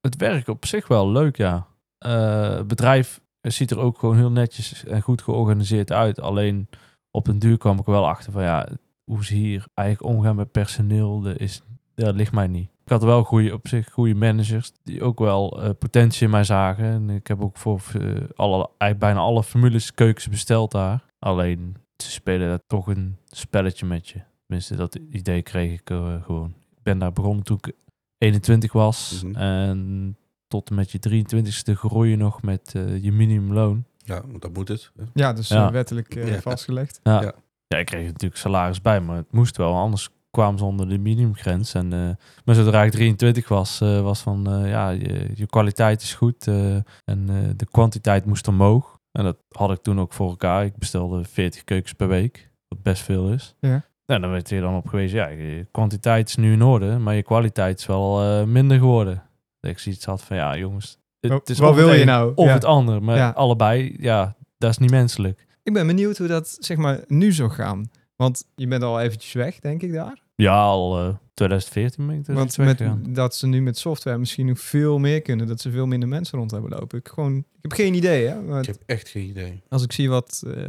het 0.01 0.15
werk 0.17 0.47
op 0.47 0.65
zich 0.65 0.88
wel 0.88 1.11
leuk, 1.11 1.38
ja. 1.38 1.67
Het 1.97 2.67
bedrijf 2.67 3.21
ziet 3.51 3.71
er 3.71 3.79
ook 3.79 3.99
gewoon 3.99 4.15
heel 4.15 4.31
netjes 4.31 4.85
en 4.85 5.01
goed 5.01 5.21
georganiseerd 5.21 5.91
uit. 5.91 6.21
Alleen 6.21 6.69
op 7.11 7.27
een 7.27 7.39
duur 7.39 7.57
kwam 7.57 7.79
ik 7.79 7.85
wel 7.85 8.07
achter 8.07 8.31
van 8.31 8.44
ja, 8.44 8.67
hoe 9.03 9.25
ze 9.25 9.33
hier 9.33 9.65
eigenlijk 9.73 10.15
omgaan 10.15 10.35
met 10.35 10.51
personeel, 10.51 11.21
dat, 11.21 11.39
is, 11.39 11.61
dat 11.95 12.15
ligt 12.15 12.31
mij 12.31 12.47
niet. 12.47 12.69
Ik 12.83 12.94
had 12.94 13.03
wel 13.03 13.23
goede, 13.23 13.53
op 13.53 13.67
zich 13.67 13.91
goede 13.91 14.15
managers 14.15 14.71
die 14.83 15.03
ook 15.03 15.19
wel 15.19 15.61
eh, 15.61 15.69
potentie 15.79 16.25
in 16.25 16.31
mij 16.31 16.44
zagen. 16.44 16.85
En 16.85 17.09
ik 17.09 17.27
heb 17.27 17.41
ook 17.41 17.57
voor 17.57 17.81
eh, 17.94 18.01
alle, 18.35 18.55
eigenlijk 18.55 18.99
bijna 18.99 19.19
alle 19.19 19.44
formules 19.44 19.94
keukens 19.94 20.29
besteld 20.29 20.71
daar. 20.71 21.03
Alleen 21.19 21.75
ze 21.97 22.11
spelen 22.11 22.47
daar 22.47 22.65
toch 22.67 22.88
een 22.88 23.17
spelletje 23.25 23.85
met 23.85 24.07
je. 24.09 24.21
Tenminste, 24.45 24.75
dat 24.75 24.95
idee 24.95 25.41
kreeg 25.41 25.79
ik 25.79 25.89
eh, 25.89 26.23
gewoon. 26.23 26.53
Ik 26.75 26.83
ben 26.83 26.99
daar 26.99 27.13
begonnen 27.13 27.44
toen 27.44 27.57
ik 27.61 27.73
21 28.17 28.71
was. 28.71 29.23
Mhm. 29.23 29.35
En 29.35 30.17
tot 30.47 30.69
en 30.69 30.75
met 30.75 30.91
je 30.91 30.99
23ste 30.99 31.73
groei 31.73 32.09
je 32.09 32.15
nog 32.17 32.41
met 32.41 32.71
eh, 32.75 33.03
je 33.03 33.11
minimumloon. 33.11 33.85
Ja, 33.97 34.21
want 34.27 34.41
dat 34.41 34.53
moet 34.53 34.67
het. 34.67 34.91
hè. 34.97 35.03
Ja, 35.13 35.33
dus 35.33 35.47
Ja. 35.47 35.65
eh, 35.65 35.71
wettelijk 35.71 36.15
eh, 36.15 36.27
Ja. 36.33 36.39
vastgelegd. 36.41 36.99
Ja. 37.03 37.21
Ja. 37.21 37.33
ja. 37.67 37.77
ik 37.77 37.85
kreeg 37.85 38.05
natuurlijk 38.05 38.38
salaris 38.41 38.81
bij, 38.81 38.99
maar 39.01 39.15
het 39.15 39.31
moest 39.31 39.57
wel. 39.57 39.75
Anders 39.75 40.09
kwamen 40.31 40.59
ze 40.59 40.65
onder 40.65 40.89
de 40.89 40.97
minimumgrens. 40.97 41.73
En, 41.73 41.94
eh, 41.94 42.09
maar 42.45 42.55
zodra 42.55 42.83
ik 42.83 42.91
23 42.91 43.47
was, 43.47 43.81
eh, 43.81 44.01
was 44.01 44.19
van 44.21 44.47
eh, 44.51 44.69
ja, 44.69 44.89
je, 44.89 45.29
je 45.33 45.45
kwaliteit 45.45 46.01
is 46.01 46.13
goed 46.13 46.47
eh, 46.47 46.73
en 47.05 47.25
eh, 47.29 47.35
de 47.55 47.65
kwantiteit 47.71 48.25
moest 48.25 48.47
omhoog. 48.47 48.99
En 49.11 49.23
dat 49.23 49.38
had 49.49 49.71
ik 49.71 49.81
toen 49.81 49.99
ook 49.99 50.13
voor 50.13 50.29
elkaar. 50.29 50.65
Ik 50.65 50.75
bestelde 50.77 51.23
40 51.23 51.63
keukens 51.63 51.94
per 51.94 52.07
week, 52.07 52.49
wat 52.67 52.81
best 52.81 53.01
veel 53.03 53.31
is. 53.31 53.55
Ja. 53.59 53.85
En 54.05 54.21
dan 54.21 54.29
werd 54.29 54.49
je 54.49 54.59
dan 54.61 54.75
op 54.75 54.88
gewezen, 54.88 55.17
ja, 55.17 55.27
je 55.27 55.67
kwantiteit 55.71 56.29
is 56.29 56.35
nu 56.35 56.51
in 56.53 56.61
orde, 56.63 56.97
maar 56.97 57.15
je 57.15 57.23
kwaliteit 57.23 57.79
is 57.79 57.85
wel 57.85 58.21
eh, 58.21 58.44
minder 58.44 58.77
geworden. 58.77 59.23
Dat 59.68 59.75
ik 59.75 59.81
zoiets 59.81 60.06
had 60.06 60.22
van, 60.24 60.38
ja 60.38 60.58
jongens, 60.58 60.98
het, 61.19 61.31
Wat- 61.31 61.40
het 61.40 61.50
is 61.50 61.60
wat 61.60 61.75
wil 61.75 61.88
het 61.90 62.00
je 62.00 62.06
nou? 62.06 62.31
Of 62.36 62.46
Ja. 62.48 62.54
het 62.54 62.66
ander, 62.66 63.04
maar 63.04 63.16
Ja. 63.18 63.30
allebei, 63.30 63.96
ja, 64.00 64.36
dat 64.58 64.69
is 64.69 64.78
niet 64.78 64.92
menselijk. 64.92 65.46
Ik 65.64 65.74
ben 65.74 65.88
benieuwd 65.88 66.18
hoe 66.18 66.28
dat 66.28 66.58
zeg 66.60 66.78
maar 66.78 67.04
nu 67.08 67.31
zou 67.31 67.50
gaan. 67.50 67.90
Want 68.16 68.44
je 68.56 68.68
bent 68.68 68.84
al 68.84 69.00
eventjes 69.00 69.34
weg, 69.34 69.60
denk 69.60 69.81
ik, 69.81 69.94
daar. 69.94 70.22
Ja, 70.36 70.62
al 70.62 71.00
eh, 71.00 71.14
2014 71.38 72.07
ben 72.07 72.16
ik 72.16 72.25
dus 72.25 72.36
Want 72.36 72.57
met, 72.57 73.16
dat 73.16 73.36
ze 73.36 73.48
nu 73.48 73.62
met 73.62 73.78
software 73.78 74.18
misschien 74.18 74.45
nog 74.45 74.60
veel 74.60 75.00
meer 75.00 75.22
kunnen. 75.22 75.48
Dat 75.48 75.62
ze 75.62 75.72
veel 75.72 75.86
minder 75.88 76.10
mensen 76.10 76.38
rond 76.38 76.51
hebben 76.51 76.69
lopen. 76.69 76.98
Ik, 77.00 77.07
gewoon, 77.07 77.38
ik 77.38 77.44
heb 77.62 77.72
geen 77.72 77.94
idee, 77.94 78.28
hè. 78.28 78.42
Maar 78.42 78.60
Ik 78.62 78.66
heb 78.68 78.78
echt 78.86 79.10
geen 79.10 79.28
idee. 79.30 79.62
als 79.69 79.84
ik 79.84 79.92
zie 79.92 80.10
wat 80.10 80.44
eh, 80.56 80.63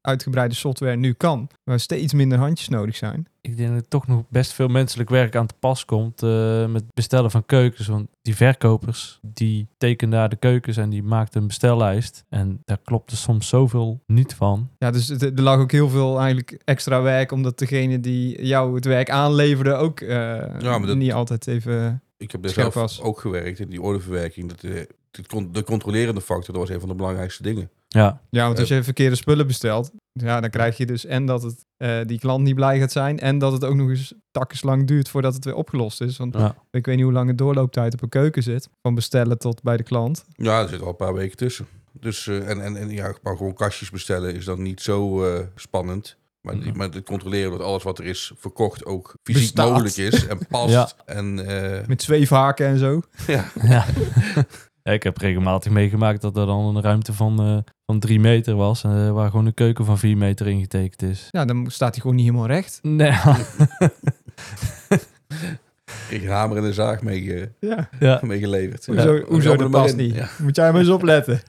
uitgebreide 0.00 0.54
software 0.54 0.96
nu 0.96 1.12
kan, 1.12 1.48
waar 1.64 1.80
steeds 1.80 2.12
minder 2.12 2.38
handjes 2.38 2.68
nodig 2.68 2.96
zijn. 2.96 3.26
Ik 3.42 3.56
denk 3.56 3.68
dat 3.68 3.78
er 3.78 3.88
toch 3.88 4.06
nog 4.06 4.22
best 4.28 4.52
veel 4.52 4.68
menselijk 4.68 5.10
werk 5.10 5.36
aan 5.36 5.46
te 5.46 5.54
pas 5.60 5.84
komt 5.84 6.22
eh, 6.22 6.66
met 6.66 6.84
bestellen 6.94 7.30
van 7.30 7.46
keukens. 7.46 7.86
Want 7.86 8.08
die 8.22 8.36
verkopers, 8.36 9.18
die 9.22 9.68
tekenen 9.78 10.10
daar 10.18 10.28
de 10.28 10.36
keukens 10.36 10.76
en 10.76 10.90
die 10.90 11.02
maakten 11.02 11.40
een 11.40 11.46
bestellijst. 11.46 12.24
En 12.28 12.62
daar 12.64 12.78
klopte 12.84 13.16
soms 13.16 13.48
zoveel 13.48 14.02
niet 14.06 14.34
van. 14.34 14.70
Ja, 14.78 14.90
dus 14.90 15.08
het- 15.08 15.22
er 15.22 15.42
lag 15.42 15.58
ook 15.58 15.72
heel 15.72 15.88
veel 15.88 16.18
eigenlijk 16.18 16.60
extra 16.64 17.02
werk, 17.02 17.32
omdat 17.32 17.58
degene 17.58 18.00
die 18.00 18.46
jou 18.46 18.74
het 18.74 18.84
werk 18.84 19.10
aanleverde 19.10 19.72
ook 19.74 20.00
eh, 20.10 20.62
maar 20.62 20.86
dat- 20.86 20.96
niet 20.96 21.12
altijd 21.12 21.46
even... 21.46 22.02
Ik 22.16 22.30
heb 22.32 22.44
er 22.44 22.50
zelf 22.50 22.74
was. 22.74 23.00
ook 23.00 23.20
gewerkt 23.20 23.58
in 23.58 23.68
die 23.68 23.82
ordeverwerking. 23.82 24.48
Dat, 24.48 24.62
eh, 24.62 24.82
de, 25.10 25.50
de 25.50 25.64
controlerende 25.64 26.20
factor, 26.20 26.54
dat 26.54 26.62
was 26.62 26.70
een 26.74 26.80
van 26.80 26.88
de 26.88 26.94
belangrijkste 26.94 27.42
dingen. 27.42 27.70
Ja, 27.88 28.20
Ja, 28.30 28.46
want 28.46 28.58
als 28.58 28.68
je 28.68 28.82
verkeerde 28.82 29.16
spullen 29.16 29.46
bestelt, 29.46 29.90
ja, 30.12 30.40
dan 30.40 30.50
krijg 30.50 30.76
je 30.76 30.86
dus 30.86 31.04
en 31.04 31.26
dat 31.26 31.42
het 31.42 31.64
eh, 31.76 31.98
die 32.06 32.18
klant 32.18 32.44
niet 32.44 32.54
blij 32.54 32.78
gaat 32.78 32.92
zijn 32.92 33.18
en 33.18 33.38
dat 33.38 33.52
het 33.52 33.64
ook 33.64 33.74
nog 33.74 33.88
eens 33.88 34.14
takkenslang 34.30 34.86
duurt 34.86 35.08
voordat 35.08 35.34
het 35.34 35.44
weer 35.44 35.54
opgelost 35.54 36.00
is. 36.00 36.16
Want 36.16 36.34
ja. 36.34 36.54
ik 36.70 36.86
weet 36.86 36.94
niet 36.96 37.04
hoe 37.04 37.12
lang 37.12 37.28
het 37.28 37.38
doorlooptijd 37.38 37.92
op 37.92 38.02
een 38.02 38.08
keuken 38.08 38.42
zit, 38.42 38.68
van 38.82 38.94
bestellen 38.94 39.38
tot 39.38 39.62
bij 39.62 39.76
de 39.76 39.82
klant. 39.82 40.24
Ja, 40.32 40.60
er 40.62 40.68
zitten 40.68 40.84
al 40.86 40.90
een 40.92 40.96
paar 40.96 41.14
weken 41.14 41.36
tussen. 41.36 41.66
Dus, 41.92 42.26
eh, 42.26 42.48
en, 42.48 42.64
en, 42.64 42.76
en 42.76 42.90
ja, 42.90 43.14
maar 43.22 43.36
gewoon 43.36 43.54
kastjes 43.54 43.90
bestellen 43.90 44.34
is 44.34 44.44
dan 44.44 44.62
niet 44.62 44.80
zo 44.80 45.24
eh, 45.24 45.40
spannend. 45.54 46.16
Maar, 46.40 46.54
maar 46.74 46.88
het 46.88 47.04
controleren 47.04 47.50
dat 47.50 47.60
alles 47.60 47.82
wat 47.82 47.98
er 47.98 48.04
is 48.04 48.32
verkocht 48.36 48.84
ook 48.84 49.14
fysiek 49.22 49.42
Bestaat. 49.42 49.68
mogelijk 49.68 49.96
is 49.96 50.26
en 50.26 50.38
past. 50.48 50.72
Ja. 50.72 50.88
En 51.06 51.46
eh, 51.80 51.86
Met 51.86 52.02
zweefhaken 52.02 52.66
en 52.66 52.78
zo. 52.78 53.00
ja, 53.26 53.44
ja. 53.62 53.84
Ik 54.82 55.02
heb 55.02 55.16
regelmatig 55.18 55.72
meegemaakt 55.72 56.20
dat 56.20 56.36
er 56.36 56.46
dan 56.46 56.76
een 56.76 56.82
ruimte 56.82 57.12
van, 57.12 57.40
eh, 57.40 57.72
van 57.86 57.98
drie 58.00 58.20
meter 58.20 58.54
was. 58.56 58.84
eh, 58.84 59.10
waar 59.10 59.30
gewoon 59.30 59.46
een 59.46 59.54
keuken 59.54 59.84
van 59.84 59.98
vier 59.98 60.16
meter 60.16 60.46
ingetekend 60.46 61.02
is. 61.02 61.28
Ja, 61.30 61.44
dan 61.44 61.66
staat 61.70 61.90
hij 61.92 62.00
gewoon 62.00 62.16
niet 62.16 62.24
helemaal 62.24 62.46
recht. 62.46 62.78
Nee, 62.82 63.12
ik 66.10 66.26
hamer 66.28 66.56
en 66.56 66.64
een 66.64 66.72
zaag 66.74 67.02
mee, 67.02 67.34
eh, 67.34 67.46
Ja. 67.60 67.88
ja. 68.00 68.20
mee 68.22 68.38
geleverd. 68.38 68.86
Hoezo, 68.86 69.14
Ja, 69.16 69.24
hoezo 69.24 69.48
ram 69.48 69.58
dat 69.58 69.70
past 69.70 69.96
niet? 69.96 70.14
Ja. 70.14 70.28
Moet 70.38 70.56
jij 70.56 70.70
maar 70.72 70.80
eens 70.80 70.90
opletten. 70.90 71.40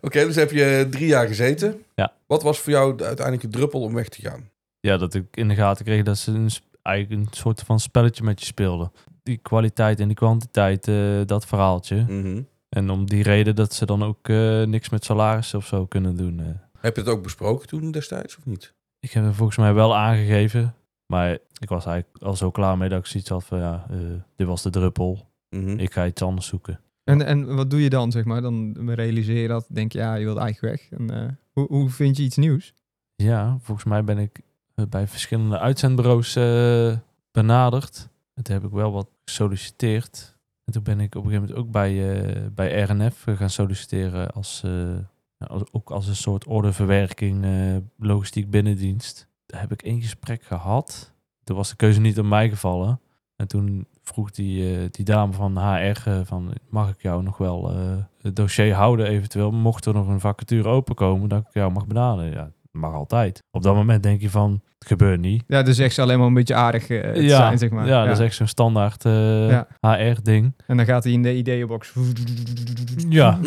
Oké, 0.00 0.24
dus 0.24 0.36
heb 0.36 0.50
je 0.50 0.86
drie 0.90 1.06
jaar 1.06 1.26
gezeten. 1.26 1.82
Ja. 1.94 2.12
Wat 2.26 2.42
was 2.42 2.58
voor 2.58 2.72
jou 2.72 2.96
de 2.96 3.04
uiteindelijke 3.04 3.48
druppel 3.48 3.80
om 3.80 3.94
weg 3.94 4.08
te 4.08 4.20
gaan? 4.20 4.48
ja, 4.80 4.96
dat 4.96 5.14
ik 5.14 5.24
in 5.36 5.48
de 5.48 5.54
gaten 5.54 5.84
kreeg 5.84 6.02
dat 6.02 6.18
ze 6.18 6.30
een, 6.32 6.50
eigenlijk 6.82 7.20
een 7.20 7.28
soort 7.30 7.60
van 7.62 7.80
spelletje 7.80 8.22
met 8.24 8.40
je 8.40 8.46
speelden. 8.46 8.92
Die 9.22 9.36
kwaliteit 9.36 10.00
en 10.00 10.06
die 10.06 10.16
kwantiteit, 10.16 10.88
eh, 10.88 11.20
dat 11.26 11.46
verhaaltje. 11.46 11.96
Mhm. 12.08 12.42
En 12.68 12.90
om 12.90 13.06
die 13.06 13.22
reden 13.22 13.56
dat 13.56 13.74
ze 13.74 13.86
dan 13.86 14.02
ook 14.04 14.28
eh, 14.28 14.62
niks 14.62 14.88
met 14.88 15.04
salaris 15.04 15.54
of 15.54 15.66
zo 15.66 15.86
kunnen 15.86 16.16
doen. 16.16 16.40
eh. 16.40 16.46
Heb 16.80 16.94
je 16.96 17.00
het 17.02 17.10
ook 17.10 17.22
besproken 17.22 17.68
toen 17.68 17.90
destijds 17.90 18.36
of 18.36 18.46
niet? 18.46 18.74
Ik 19.00 19.10
heb 19.10 19.24
het 19.24 19.34
volgens 19.34 19.58
mij 19.58 19.74
wel 19.74 19.96
aangegeven. 19.96 20.74
Maar 21.06 21.32
ik 21.58 21.68
was 21.68 21.86
eigenlijk 21.86 22.22
al 22.24 22.36
zo 22.36 22.50
klaar 22.50 22.78
mee 22.78 22.88
dat 22.88 22.98
ik 22.98 23.06
zoiets 23.06 23.28
had 23.30 23.44
van 23.44 23.58
ja, 23.58 23.86
dit 24.36 24.46
was 24.46 24.62
de 24.62 24.70
druppel. 24.70 25.26
Mhm. 25.56 25.78
Ik 25.78 25.92
ga 25.92 26.06
iets 26.06 26.22
anders 26.22 26.46
zoeken. 26.46 26.80
En, 27.04 27.26
en 27.26 27.54
wat 27.54 27.70
doe 27.70 27.82
je 27.82 27.90
dan, 27.90 28.10
zeg 28.10 28.24
maar? 28.24 28.42
Dan 28.42 28.90
realiseer 28.90 29.42
je 29.42 29.48
dat. 29.48 29.66
Denk 29.68 29.92
je, 29.92 29.98
ja, 29.98 30.14
je 30.14 30.24
wilt 30.24 30.38
eigenlijk 30.38 30.76
weg. 30.76 30.98
En, 30.98 31.10
eh, 31.10 31.30
hoe, 31.52 31.66
hoe 31.66 31.90
vind 31.90 32.16
je 32.16 32.22
iets 32.22 32.36
nieuws? 32.36 32.74
Ja, 33.16 33.58
volgens 33.60 33.86
mij 33.86 34.04
ben 34.04 34.18
ik 34.18 34.40
eh, 34.74 34.84
bij 34.86 35.06
verschillende 35.06 35.58
uitzendbureaus 35.58 36.36
eh, 36.36 36.96
benaderd. 37.30 38.08
En 38.34 38.42
toen 38.42 38.54
heb 38.54 38.64
ik 38.64 38.70
wel 38.70 38.92
wat 38.92 39.08
gesolliciteerd. 39.24 40.38
En 40.64 40.72
toen 40.72 40.82
ben 40.82 41.00
ik 41.00 41.14
op 41.14 41.24
een 41.24 41.30
gegeven 41.30 41.48
moment 41.48 41.66
ook 41.66 41.72
bij, 41.72 42.50
bij 42.54 42.82
RNF 42.82 43.24
gaan 43.26 43.50
solliciteren 43.50 44.30
als, 44.30 44.62
ja, 45.40 45.46
als, 45.46 45.62
ook 45.72 45.90
als 45.90 46.06
een 46.06 46.16
soort 46.16 46.46
ordeverwerking, 46.46 47.44
eh, 47.44 47.76
logistiek 47.96 48.50
binnendienst. 48.50 49.28
Daar 49.46 49.60
heb 49.60 49.72
ik 49.72 49.82
één 49.82 50.00
gesprek 50.00 50.42
gehad. 50.42 51.12
Toen 51.44 51.56
was 51.56 51.68
de 51.68 51.76
keuze 51.76 52.00
niet 52.00 52.18
op 52.18 52.24
mij 52.24 52.48
gevallen. 52.48 53.00
En 53.36 53.48
toen 53.48 53.86
vroeg 54.02 54.30
die, 54.30 54.76
eh, 54.76 54.86
die 54.90 55.04
dame 55.04 55.32
van 55.32 55.58
HR 55.58 56.08
eh, 56.08 56.20
van 56.24 56.52
mag 56.68 56.88
ik 56.88 57.02
jou 57.02 57.22
nog 57.22 57.38
wel 57.38 57.70
eh, 57.70 57.76
het 58.20 58.36
dossier 58.36 58.74
houden 58.74 59.06
eventueel 59.06 59.50
mocht 59.50 59.86
er 59.86 59.94
nog 59.94 60.08
een 60.08 60.20
vacature 60.20 60.68
openkomen 60.68 61.28
dat 61.28 61.40
ik 61.40 61.46
jou 61.52 61.72
mag 61.72 61.86
benaderen. 61.86 62.30
Ja, 62.30 62.50
mag 62.72 62.94
altijd. 62.94 63.42
Op 63.50 63.62
dat 63.62 63.74
moment 63.74 64.02
denk 64.02 64.20
je 64.20 64.30
van 64.30 64.60
het 64.78 64.88
gebeurt 64.88 65.20
niet. 65.20 65.44
Ja, 65.46 65.62
dus 65.62 65.78
echt 65.78 65.94
ze 65.94 66.02
alleen 66.02 66.18
maar 66.18 66.26
een 66.26 66.34
beetje 66.34 66.54
aardig 66.54 66.86
te 66.86 67.12
ja, 67.14 67.36
zijn, 67.36 67.58
zeg 67.58 67.70
maar. 67.70 67.86
ja, 67.86 68.04
dat 68.04 68.18
is 68.18 68.24
echt 68.24 68.34
zo'n 68.34 68.46
standaard 68.46 69.04
eh, 69.04 69.50
Ja. 69.50 69.66
HR 69.80 70.22
ding. 70.22 70.54
En 70.66 70.76
dan 70.76 70.86
gaat 70.86 71.04
hij 71.04 71.12
in 71.12 71.22
de 71.22 71.36
ideeënbox. 71.36 71.94
Ja. 73.08 73.38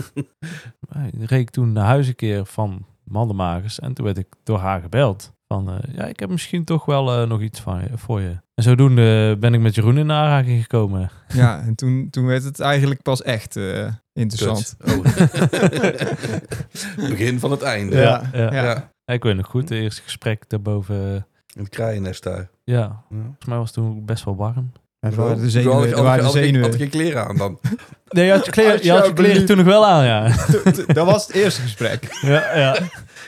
ik 1.11 1.29
reed 1.29 1.51
toen 1.51 1.71
naar 1.71 1.85
huis 1.85 2.07
een 2.07 2.15
keer 2.15 2.45
van 2.45 2.85
Mandenmakers 3.03 3.79
en 3.79 3.93
toen 3.93 4.05
werd 4.05 4.17
ik 4.17 4.27
door 4.43 4.59
haar 4.59 4.81
gebeld. 4.81 5.32
Van, 5.47 5.69
eh, 5.69 5.95
ja, 5.95 6.05
ik 6.05 6.19
heb 6.19 6.29
misschien 6.29 6.63
toch 6.63 6.85
wel 6.85 7.11
eh, 7.21 7.27
nog 7.27 7.41
iets 7.41 7.59
van 7.59 7.79
je, 7.81 7.97
voor 7.97 8.21
je. 8.21 8.37
En 8.53 8.63
zodoende 8.63 9.37
ben 9.39 9.53
ik 9.53 9.59
met 9.59 9.75
Jeroen 9.75 9.97
in 9.97 10.11
aanraking 10.11 10.61
gekomen. 10.61 11.09
Ja, 11.33 11.61
en 11.61 11.75
toen, 11.75 12.07
toen 12.09 12.25
werd 12.25 12.43
het 12.43 12.59
eigenlijk 12.59 13.01
pas 13.01 13.21
echt 13.21 13.55
eh, 13.55 13.87
interessant. 14.13 14.75
Oh. 14.85 15.03
Begin 17.09 17.39
van 17.39 17.51
het 17.51 17.61
einde. 17.61 17.95
Ja. 17.95 18.21
ja. 18.33 18.53
Ja. 18.53 18.91
Ik 19.05 19.23
weet 19.23 19.35
nog 19.35 19.45
goed, 19.47 19.69
het 19.69 19.77
eerste 19.79 20.01
gesprek 20.01 20.49
daarboven. 20.49 21.15
In 21.55 21.61
het 21.61 21.69
kraaiennest 21.69 22.23
daar. 22.23 22.49
Ja, 22.63 22.79
Ja. 22.79 23.03
volgens 23.09 23.45
mij 23.45 23.57
was 23.57 23.65
het 23.65 23.73
toen 23.75 24.05
best 24.05 24.23
wel 24.23 24.35
warm. 24.35 24.71
Er 25.03 25.15
waren 25.15 25.35
de 25.35 25.41
Had 25.41 25.51
zenuwen. 25.51 25.87
ik- 25.89 25.95
Er 25.97 26.03
waren 26.03 26.19
de 26.19 26.25
had 26.25 26.35
ik- 26.35 26.43
zenuwen. 26.43 26.63
had 26.65 26.73
ik 26.73 26.79
geen 26.79 26.89
kleren 26.89 27.27
aan 27.27 27.37
dan. 27.37 27.59
Nee, 28.09 28.25
je 28.25 28.31
had 28.31 28.45
je 28.45 28.51
kleren, 28.51 28.83
je 28.83 28.91
had 28.91 29.05
je 29.05 29.13
kleren 29.13 29.45
toen 29.45 29.57
nog 29.57 29.65
wel 29.65 29.85
aan, 29.85 30.05
ja. 30.05 30.35
Dat 30.87 31.05
was 31.05 31.27
het 31.27 31.35
eerste 31.35 31.61
gesprek. 31.61 32.07
ja, 32.21 32.55
ja. 32.57 32.77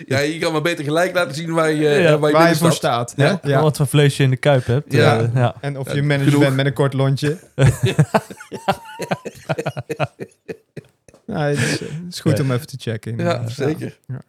Ja, 0.05 0.19
je 0.19 0.37
kan 0.39 0.51
maar 0.51 0.61
beter 0.61 0.83
gelijk 0.83 1.13
laten 1.15 1.35
zien 1.35 1.53
waar 1.53 1.71
je, 1.71 1.87
eh, 1.87 2.03
Ja, 2.03 2.17
waar 2.19 2.29
je, 2.29 2.35
Waar 2.35 2.49
je 2.49 2.55
voor 2.55 2.71
staat. 2.71 3.13
hè? 3.15 3.25
Ja. 3.25 3.39
Ja. 3.43 3.61
Wat 3.61 3.77
voor 3.77 3.87
vlees 3.87 4.17
je 4.17 4.23
in 4.23 4.29
de 4.29 4.37
kuip 4.37 4.65
hebt. 4.65 4.93
Ja. 4.93 5.19
eh, 5.19 5.27
ja. 5.33 5.55
En 5.61 5.77
of 5.79 5.87
Ja, 5.87 5.93
je 5.95 6.01
manager 6.01 6.25
genoeg. 6.25 6.41
bent 6.43 6.55
met 6.55 6.65
een 6.65 6.73
kort 6.73 6.93
lontje. 6.93 7.37
Ja, 11.25 11.39
het, 11.39 11.57
is, 11.57 11.79
het 11.79 11.89
is 12.09 12.19
goed 12.19 12.37
Ja. 12.37 12.43
om 12.43 12.51
even 12.51 12.67
te 12.67 12.75
checken. 12.79 13.17
Ja, 13.17 13.47
zeker. 13.49 13.99
Ja. 14.07 14.21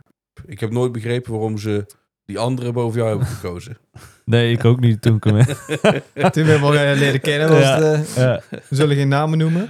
Ik 0.46 0.60
heb 0.60 0.70
nooit 0.70 0.92
begrepen 0.92 1.32
waarom 1.32 1.58
ze 1.58 1.86
die 2.24 2.38
andere 2.38 2.72
boven 2.72 2.96
jou 2.98 3.08
hebben 3.10 3.26
gekozen. 3.26 3.78
Nee, 4.30 4.52
ik 4.52 4.64
ook 4.64 4.80
niet 4.80 5.02
toen 5.02 5.16
ik 5.16 5.24
hem... 5.24 5.44
Toen 6.32 6.44
we 6.44 6.50
hem 6.50 6.64
al 6.64 6.74
eh, 6.74 6.98
leren 6.98 7.20
kennen, 7.20 7.48
was 7.48 7.60
Ja. 7.62 7.80
het, 7.82 8.08
eh, 8.16 8.22
ja. 8.24 8.40
we 8.50 8.74
zullen 8.76 8.96
geen 8.96 9.08
namen 9.08 9.38
noemen. 9.38 9.68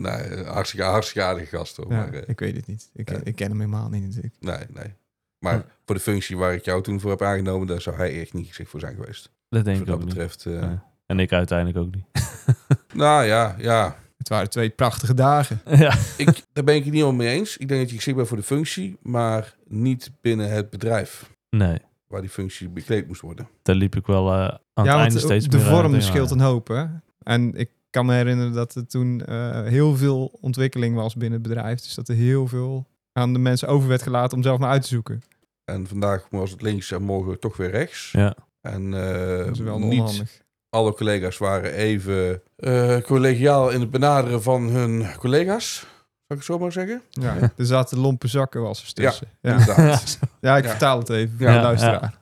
nee, 0.00 0.44
hartstikke, 0.44 0.84
hartstikke 0.86 1.26
aardige 1.28 1.56
gast 1.56 1.76
hoor. 1.76 1.90
Ja, 1.92 1.96
Maar, 1.96 2.12
eh, 2.12 2.22
ik 2.26 2.38
weet 2.40 2.56
het 2.56 2.66
niet. 2.66 2.90
Ik, 2.94 3.10
ja. 3.10 3.16
ik 3.24 3.34
ken 3.34 3.48
hem 3.48 3.58
helemaal 3.60 3.88
niet 3.88 4.02
natuurlijk. 4.02 4.34
nee, 4.40 4.56
nee. 4.82 4.94
Maar 5.38 5.54
Ja. 5.54 5.64
voor 5.84 5.94
de 5.94 6.00
functie 6.00 6.36
waar 6.36 6.54
ik 6.54 6.64
jou 6.64 6.82
toen 6.82 7.00
voor 7.00 7.10
heb 7.10 7.22
aangenomen, 7.22 7.66
daar 7.66 7.80
zou 7.80 7.96
hij 7.96 8.20
echt 8.20 8.32
niet 8.32 8.46
geschikt 8.46 8.70
voor 8.70 8.80
zijn 8.80 8.94
geweest. 8.94 9.30
Dat 9.48 9.64
denk 9.64 9.80
ik 9.80 9.86
dat 9.86 9.94
ook 9.94 10.00
niet. 10.00 10.08
betreft. 10.08 10.46
eh, 10.46 10.52
Nee. 10.52 10.76
En 11.06 11.18
ik 11.18 11.32
uiteindelijk 11.32 11.78
ook 11.78 11.94
niet. 11.94 12.04
Nou 12.94 13.24
ja, 13.24 13.54
ja. 13.58 13.96
Het 14.18 14.28
waren 14.28 14.50
twee 14.50 14.70
prachtige 14.70 15.14
dagen. 15.14 15.60
ja. 15.76 15.94
Ik, 16.16 16.42
daar 16.52 16.64
ben 16.64 16.74
ik 16.74 16.84
het 16.84 16.92
niet 16.92 17.02
helemaal 17.02 17.24
mee 17.26 17.36
eens. 17.38 17.56
Ik 17.56 17.68
denk 17.68 17.80
dat 17.80 17.88
je 17.90 17.94
geschikt 17.96 18.16
bent 18.16 18.28
voor 18.28 18.36
de 18.36 18.42
functie, 18.42 18.96
maar 19.02 19.54
niet 19.68 20.10
binnen 20.20 20.50
het 20.50 20.70
bedrijf 20.70 21.30
Nee, 21.50 21.78
waar 22.12 22.20
die 22.20 22.30
functie 22.30 22.68
bekleed 22.68 23.06
moest 23.06 23.20
worden. 23.20 23.48
daar 23.62 23.74
liep 23.76 23.96
ik 23.96 24.06
wel 24.06 24.28
eh, 24.32 24.34
aan 24.34 24.48
het 24.74 24.86
ja, 24.86 24.96
einde 24.98 25.08
want 25.14 25.20
steeds 25.24 25.46
de 25.48 25.56
meer 25.56 25.66
vorm 25.66 25.76
tegenaan. 25.82 26.02
scheelt 26.02 26.30
een 26.30 26.40
hoop. 26.40 26.68
Hè? 26.68 26.84
En 27.22 27.54
ik 27.54 27.70
kan 27.90 28.06
me 28.06 28.14
herinneren 28.14 28.52
dat 28.52 28.74
er 28.74 28.86
toen 28.86 29.24
eh, 29.24 29.62
heel 29.62 29.96
veel 29.96 30.38
ontwikkeling 30.40 30.94
was 30.94 31.14
binnen 31.14 31.38
het 31.40 31.48
bedrijf. 31.48 31.80
Dus 31.80 31.94
dat 31.94 32.08
er 32.08 32.14
heel 32.14 32.46
veel 32.46 32.86
aan 33.12 33.32
de 33.32 33.38
mensen 33.38 33.68
over 33.68 33.88
werd 33.88 34.02
gelaten 34.02 34.36
om 34.36 34.42
zelf 34.42 34.58
maar 34.58 34.70
uit 34.70 34.82
te 34.82 34.88
zoeken. 34.88 35.22
En 35.64 35.86
vandaag 35.86 36.26
was 36.30 36.50
het 36.50 36.62
links 36.62 36.90
en 36.90 37.02
morgen 37.02 37.38
toch 37.40 37.56
weer 37.56 37.70
rechts. 37.70 38.10
Ja. 38.12 38.34
En 38.60 38.94
eh, 38.94 39.38
Dat 39.38 39.50
is 39.50 39.58
wel 39.58 39.78
niet 39.78 40.00
onhandig. 40.00 40.42
alle 40.68 40.94
collega's 40.94 41.38
waren 41.38 41.72
even 41.72 42.42
eh, 42.56 42.98
collegiaal 43.00 43.70
in 43.70 43.80
het 43.80 43.90
benaderen 43.90 44.42
van 44.42 44.62
hun 44.62 45.06
collega's. 45.18 45.86
Ik 46.32 46.38
het 46.38 46.46
zo 46.46 46.58
maar 46.58 46.72
zeggen? 46.72 47.02
Ja, 47.10 47.36
er 47.56 47.66
zaten 47.66 47.98
lompe 47.98 48.26
zakken 48.28 48.62
was 48.62 48.82
er 48.86 48.92
tussen. 48.92 49.26
Ja, 49.40 49.50
ja. 49.50 49.58
Inderdaad. 49.58 50.18
ik 50.20 50.38
Ja. 50.40 50.62
vertaal 50.62 50.98
het 50.98 51.08
even 51.08 51.36
voor 51.38 51.46
Ja, 51.46 51.54
de 51.56 51.62
luisteraar. 51.62 52.14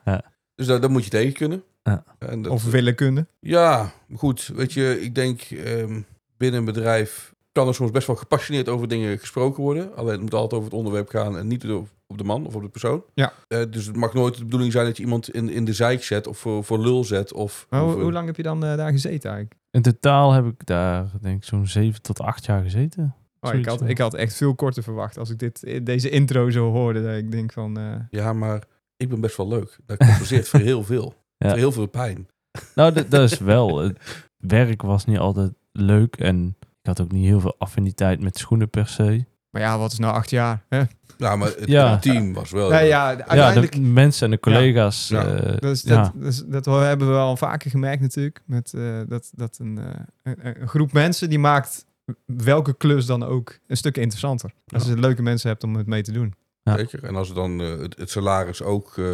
Dus 0.55 0.67
dat, 0.67 0.83
dat 0.83 0.91
moet 0.91 1.05
je 1.05 1.11
tegen 1.11 1.33
kunnen. 1.33 1.63
Ja. 1.83 2.05
En 2.19 2.43
dat, 2.43 2.53
Of 2.53 2.65
willen 2.65 2.95
kunnen. 2.95 3.29
Ja, 3.41 3.93
goed. 4.15 4.51
Weet 4.55 4.73
je, 4.73 5.01
ik 5.01 5.15
denk 5.15 5.41
ehm, 5.41 6.01
binnen 6.37 6.59
een 6.59 6.67
bedrijf 6.67 7.35
kan 7.53 7.69
er 7.69 7.75
soms 7.75 7.91
best 7.91 8.07
wel 8.07 8.17
gepassioneerd 8.17 8.69
over 8.69 8.89
dingen 8.89 9.19
gesproken 9.19 9.63
worden. 9.63 9.97
Alleen 9.97 10.13
het 10.13 10.21
moet 10.21 10.35
altijd 10.35 10.53
over 10.53 10.65
het 10.65 10.79
onderwerp 10.79 11.09
gaan 11.09 11.39
en 11.39 11.47
niet 11.47 11.71
op 11.71 11.89
op 12.11 12.19
de 12.19 12.25
man 12.25 12.47
of 12.47 12.55
op 12.55 12.63
de 12.63 12.69
persoon. 12.69 13.05
Ja. 13.15 13.33
Eh, 13.49 13.63
dus 13.71 13.87
het 13.87 13.97
mag 13.97 14.15
nooit 14.15 14.37
de 14.37 14.45
bedoeling 14.45 14.73
zijn 14.73 14.85
dat 14.85 14.97
je 14.97 15.03
iemand 15.03 15.31
in, 15.31 15.49
in 15.51 15.65
de 15.65 15.73
zeik 15.73 16.03
zet 16.03 16.27
of 16.27 16.39
voor, 16.39 16.65
voor 16.65 16.79
lul 16.79 17.05
zet. 17.05 17.33
Of, 17.33 17.67
Maar 17.71 17.81
hoe, 17.81 17.89
of, 17.89 17.97
eh, 17.97 18.03
hoe 18.03 18.13
lang 18.13 18.27
heb 18.27 18.37
je 18.37 18.43
dan 18.43 18.65
eh, 18.65 18.77
daar 18.77 18.91
gezeten 18.91 19.31
eigenlijk? 19.31 19.55
In 19.71 19.83
totaal 19.83 20.33
heb 20.33 20.47
ik 20.47 20.67
daar 20.67 21.11
denk 21.21 21.37
ik 21.37 21.45
zo'n 21.45 21.67
zeven 21.67 22.03
tot 22.03 22.21
acht 22.21 22.45
jaar 22.45 22.63
gezeten. 22.63 23.15
Oh, 23.41 23.55
ik, 23.55 23.67
had, 23.67 23.81
ja. 23.81 23.87
ik 23.87 23.99
had 23.99 24.15
echt 24.15 24.35
veel 24.35 24.55
korter 24.55 24.83
verwacht 24.83 25.19
als 25.19 25.31
ik 25.31 25.39
dit, 25.39 25.81
deze 25.87 26.11
intro 26.11 26.51
zo 26.51 26.71
hoorde. 26.71 27.03
Dat 27.03 27.17
ik 27.17 27.31
denk 27.31 27.53
van... 27.53 27.79
eh, 27.79 27.85
Ja, 28.11 28.33
maar 28.33 28.63
ik 28.97 29.09
ben 29.09 29.21
best 29.21 29.37
wel 29.37 29.49
leuk. 29.49 29.77
Dat 29.87 29.97
compenseert 29.99 30.49
voor 30.49 30.61
heel 30.61 30.85
veel. 30.85 31.15
Ja. 31.37 31.49
Voor 31.49 31.59
heel 31.59 31.73
veel 31.73 31.87
pijn. 31.87 32.29
Nou, 32.75 32.93
dat, 32.93 33.11
dat 33.11 33.31
is 33.31 33.39
wel. 33.39 33.79
Het 33.79 33.99
werk 34.37 34.83
was 34.83 35.05
niet 35.05 35.19
altijd 35.19 35.53
leuk 35.73 36.17
en 36.17 36.57
ik 36.61 36.87
had 36.87 37.01
ook 37.01 37.13
niet 37.13 37.25
heel 37.25 37.41
veel 37.41 37.55
affiniteit 37.59 38.21
met 38.21 38.39
schoenen 38.39 38.71
per 38.71 38.87
se. 38.87 39.25
maar 39.51 39.63
ja, 39.63 39.79
wat 39.79 39.93
is 39.93 39.99
nou 39.99 40.15
acht 40.15 40.31
jaar? 40.31 40.65
Hè? 40.69 40.83
Nou, 41.19 41.39
maar 41.39 41.49
het, 41.49 41.67
Ja. 41.69 41.91
het 41.91 42.03
team 42.03 42.33
was 42.33 42.51
wel... 42.51 42.71
Ja, 42.73 42.79
ja, 42.79 43.11
Ja, 43.11 43.17
uiteindelijk... 43.27 43.73
de 43.73 43.81
mensen 43.81 44.25
en 44.25 44.31
de 44.31 44.41
collega's. 44.41 45.09
Ja. 45.09 45.27
Ja. 45.37 45.53
Dat, 45.57 45.83
ja. 45.83 46.13
dat, 46.47 46.65
hebben 46.65 47.09
we 47.11 47.17
al 47.17 47.37
vaker 47.37 47.71
gemerkt 47.71 48.03
natuurlijk. 48.03 48.43
Met, 48.47 48.75
eh, 48.75 49.01
dat 49.09 49.31
dat 49.35 49.59
een, 49.61 49.79
eh, 49.79 50.01
een, 50.23 50.61
een 50.61 50.69
groep 50.69 50.93
mensen 50.93 51.29
die 51.29 51.39
maakt 51.39 51.87
welke 52.25 52.77
klus 52.77 53.07
dan 53.07 53.23
ook 53.23 53.59
een 53.67 53.77
stuk 53.77 53.97
interessanter. 53.97 54.53
Als 54.67 54.87
je 54.87 54.99
leuke 54.99 55.23
mensen 55.23 55.49
hebt 55.49 55.65
om 55.65 55.77
het 55.77 55.87
mee 55.87 56.03
te 56.03 56.13
doen. 56.13 56.35
Ja. 56.63 56.77
Zeker. 56.77 57.05
En 57.05 57.17
als 57.17 57.29
het 57.29 57.37
dan 57.37 57.61
eh, 57.61 57.79
het, 57.79 57.97
het 57.99 58.11
salaris 58.11 58.63
ook 58.63 58.99
eh, 58.99 59.05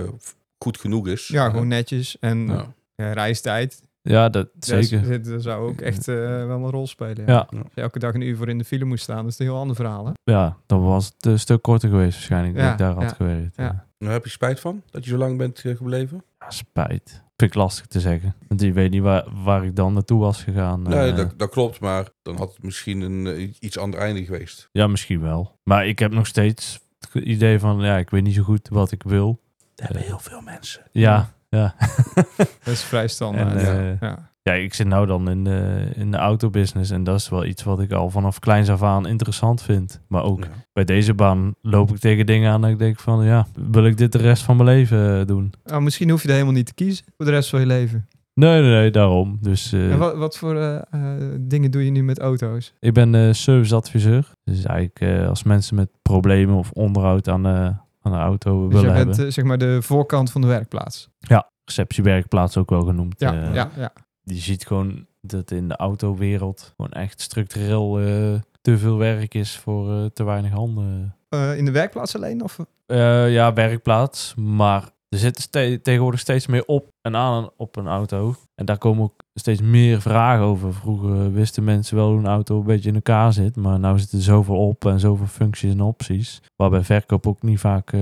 goed 0.59 0.79
genoeg 0.81 1.09
is. 1.09 1.29
Ja, 1.29 1.45
eh, 1.45 1.51
gewoon 1.51 1.69
netjes. 1.69 2.19
En 2.21 2.47
ja. 2.47 2.75
ja, 2.95 3.13
reistijd. 3.13 3.83
ja, 4.03 4.29
dat 4.29 4.49
zeker. 4.59 5.23
dat 5.31 5.43
zou 5.43 5.69
ook 5.69 5.81
echt 5.81 6.09
eh, 6.09 6.15
wel 6.47 6.65
een 6.65 6.71
rol 6.71 6.87
spelen. 6.87 7.27
Ja. 7.27 7.49
Als 7.51 7.75
je 7.75 7.81
elke 7.81 7.99
dag 7.99 8.15
een 8.15 8.21
uur 8.21 8.37
voor 8.37 8.49
in 8.49 8.59
de 8.59 8.65
file 8.65 8.85
moest 8.85 9.03
staan, 9.03 9.23
dat 9.23 9.33
is 9.33 9.39
een 9.39 9.47
heel 9.47 9.57
ander 9.57 9.77
verhaal. 9.77 10.07
Hè? 10.07 10.13
Ja, 10.25 10.57
dan 10.67 10.83
was 10.83 11.07
het 11.07 11.27
een 11.27 11.39
stuk 11.39 11.63
korter 11.63 11.89
geweest 11.89 12.15
waarschijnlijk 12.15 12.57
Ja, 12.57 12.63
dat 12.63 12.73
ik 12.73 12.79
daar 12.79 12.95
had 12.95 13.03
ja, 13.03 13.09
gewerkt. 13.09 13.57
Ja. 13.57 13.65
ja. 13.65 13.87
Nou, 13.99 14.13
heb 14.13 14.25
je 14.25 14.31
spijt 14.31 14.61
van 14.61 14.83
dat 14.91 15.05
je 15.05 15.11
zo 15.11 15.17
lang 15.17 15.39
bent 15.39 15.65
eh, 15.65 15.77
gebleven? 15.77 16.25
Ja, 16.49 16.51
spijt. 16.51 17.25
Vind 17.37 17.51
ik 17.51 17.55
lastig 17.55 17.87
te 17.87 18.01
zeggen. 18.01 18.35
Want 18.49 18.61
je 18.61 18.73
weet 18.73 18.91
niet 18.91 19.03
waar, 19.03 19.25
waar 19.45 19.65
ik 19.65 19.77
dan 19.77 19.93
naartoe 19.93 20.21
was 20.21 20.43
gegaan. 20.43 20.83
Nee, 20.83 21.11
Eh, 21.11 21.17
dat, 21.17 21.39
dat 21.39 21.51
klopt, 21.51 21.81
maar 21.81 22.09
dan 22.23 22.37
had 22.37 22.53
het 22.55 22.63
misschien 22.63 23.01
een 23.01 23.27
eh, 23.27 23.53
iets 23.61 23.79
ander 23.79 24.01
einde 24.01 24.25
geweest. 24.25 24.69
Ja, 24.73 24.87
misschien 24.87 25.21
wel. 25.21 25.59
Maar 25.63 25.87
ik 25.87 25.99
heb 25.99 26.13
nog 26.13 26.27
steeds 26.27 26.81
het 26.99 27.15
idee 27.25 27.59
van, 27.59 27.81
ja, 27.81 27.97
ik 27.97 28.11
weet 28.11 28.23
niet 28.23 28.35
zo 28.35 28.43
goed 28.43 28.69
wat 28.69 28.93
ik 28.93 29.03
wil. 29.03 29.41
Dat 29.75 29.87
hebben 29.87 30.07
heel 30.07 30.19
veel 30.19 30.41
mensen. 30.41 30.83
Ja, 30.93 31.33
ja. 31.49 31.75
Dat 32.37 32.49
is 32.75 32.83
vrij 32.83 33.09
standaard. 33.09 33.57
En, 33.57 33.75
ja. 33.75 33.91
eh, 33.93 34.01
Ja. 34.01 34.31
Ja, 34.47 34.53
ik 34.53 34.75
zit 34.75 34.87
nou 34.87 35.07
dan 35.07 35.31
in 35.31 35.45
de, 35.45 35.89
in 35.95 36.11
de 36.11 36.17
autobusiness 36.17 36.91
en 36.91 37.05
dat 37.05 37.17
is 37.17 37.29
wel 37.29 37.45
iets 37.45 37.63
wat 37.63 37.81
ik 37.81 37.93
al 37.93 38.11
vanaf 38.11 38.39
kleins 38.39 38.69
af 38.69 38.83
aan 38.83 39.07
interessant 39.07 39.63
vind. 39.63 40.01
Maar 40.09 40.23
ook 40.23 40.45
Ja. 40.45 40.51
bij 40.73 40.85
deze 40.85 41.15
baan 41.15 41.55
loop 41.63 41.91
ik 41.91 41.99
tegen 41.99 42.27
dingen 42.27 42.53
aan 42.53 42.61
dat 42.61 42.71
ik 42.71 42.79
denk 42.79 42.99
van, 43.01 43.25
ja, 43.25 43.47
wil 43.71 43.87
ik 43.87 43.97
dit 43.97 44.13
de 44.13 44.19
rest 44.19 44.43
van 44.43 44.57
mijn 44.57 44.69
leven 44.69 45.21
eh, 45.21 45.27
doen? 45.27 45.53
Nou, 45.65 45.83
misschien 45.83 46.11
hoef 46.11 46.23
je 46.23 46.29
er 46.29 46.35
helemaal 46.35 46.55
niet 46.55 46.67
te 46.67 46.75
kiezen 46.75 47.05
voor 47.17 47.27
de 47.27 47.31
rest 47.33 47.51
van 47.51 47.61
je 47.61 47.67
leven. 47.67 48.09
Nee, 48.35 48.61
nee, 48.63 48.71
nee, 48.71 48.91
daarom. 48.91 49.39
Dus 49.41 49.73
eh, 49.73 49.93
En 49.93 49.99
wat, 49.99 50.17
wat 50.17 50.37
voor 50.39 50.57
eh, 50.57 50.81
dingen 51.41 51.71
doe 51.71 51.85
je 51.85 51.91
nu 51.91 52.03
met 52.03 52.19
auto's? 52.19 52.73
ik 52.81 52.93
ben 52.93 53.15
eh, 53.15 53.33
serviceadviseur. 53.33 54.33
Dus 54.45 54.65
eigenlijk 54.65 55.01
eh, 55.01 55.29
als 55.29 55.43
mensen 55.43 55.77
met 55.77 55.89
problemen 56.03 56.55
of 56.57 56.71
onderhoud 56.71 57.29
aan, 57.29 57.43
de 57.43 57.73
aan 58.03 58.13
de 58.13 58.19
auto 58.19 58.69
Dus 58.69 58.81
willen 58.81 58.89
je 58.89 58.95
bent 59.05 59.07
hebben. 59.09 59.27
eh, 59.27 59.33
zeg 59.33 59.45
maar 59.45 59.59
de 59.59 59.83
voorkant 59.83 60.31
van 60.31 60.41
de 60.41 60.47
werkplaats. 60.47 61.09
Receptiewerkplaats 61.65 62.57
ook 62.57 62.71
wel 62.71 62.83
genoemd. 62.85 63.15
Ja, 63.21 63.33
ja, 63.33 63.71
ja. 63.77 63.93
Je 64.29 64.35
ziet 64.41 64.67
gewoon 64.67 65.07
dat 65.21 65.51
in 65.51 65.69
de 65.69 65.77
autowereld 65.77 66.73
gewoon 66.77 66.93
echt 66.93 67.21
structureel 67.21 67.99
eh, 68.01 68.35
te 68.61 68.79
veel 68.79 68.97
werk 68.97 69.35
is 69.35 69.57
voor 69.57 69.91
eh, 69.91 70.05
te 70.05 70.25
weinig 70.25 70.53
handen. 70.53 71.15
Eh, 71.29 71.57
in 71.59 71.65
de 71.65 71.71
werkplaats 71.71 72.17
alleen? 72.17 72.43
Of? 72.43 72.59
Ja, 72.87 73.53
werkplaats. 73.53 74.35
Maar 74.35 74.83
er 75.09 75.19
zit 75.19 75.39
ste- 75.41 75.81
tegenwoordig 75.83 76.21
steeds 76.21 76.47
meer 76.47 76.65
op 76.65 76.89
en 77.01 77.17
aan 77.17 77.49
op 77.57 77.77
een 77.77 77.87
auto. 77.87 78.35
En 78.55 78.65
daar 78.67 78.79
komen 78.79 79.03
ook 79.05 79.15
steeds 79.35 79.61
meer 79.61 80.01
vragen 80.01 80.45
over. 80.45 80.75
Vroeger 80.75 81.33
wisten 81.33 81.65
mensen 81.65 81.97
wel 81.97 82.09
hoe 82.11 82.19
een 82.19 82.27
auto 82.27 82.59
een 82.59 82.65
beetje 82.67 82.89
in 82.89 82.95
elkaar 82.95 83.33
zit. 83.33 83.57
Maar 83.57 83.79
nu 83.79 83.99
zitten 83.99 84.19
er 84.19 84.25
zoveel 84.25 84.69
op 84.69 84.85
en 84.85 85.01
zoveel 85.01 85.27
functies 85.27 85.73
en 85.73 85.81
opties. 85.81 86.43
Waarbij 86.57 86.83
verkoop 86.83 87.27
ook 87.27 87.43
niet 87.43 87.59
vaak 87.61 87.93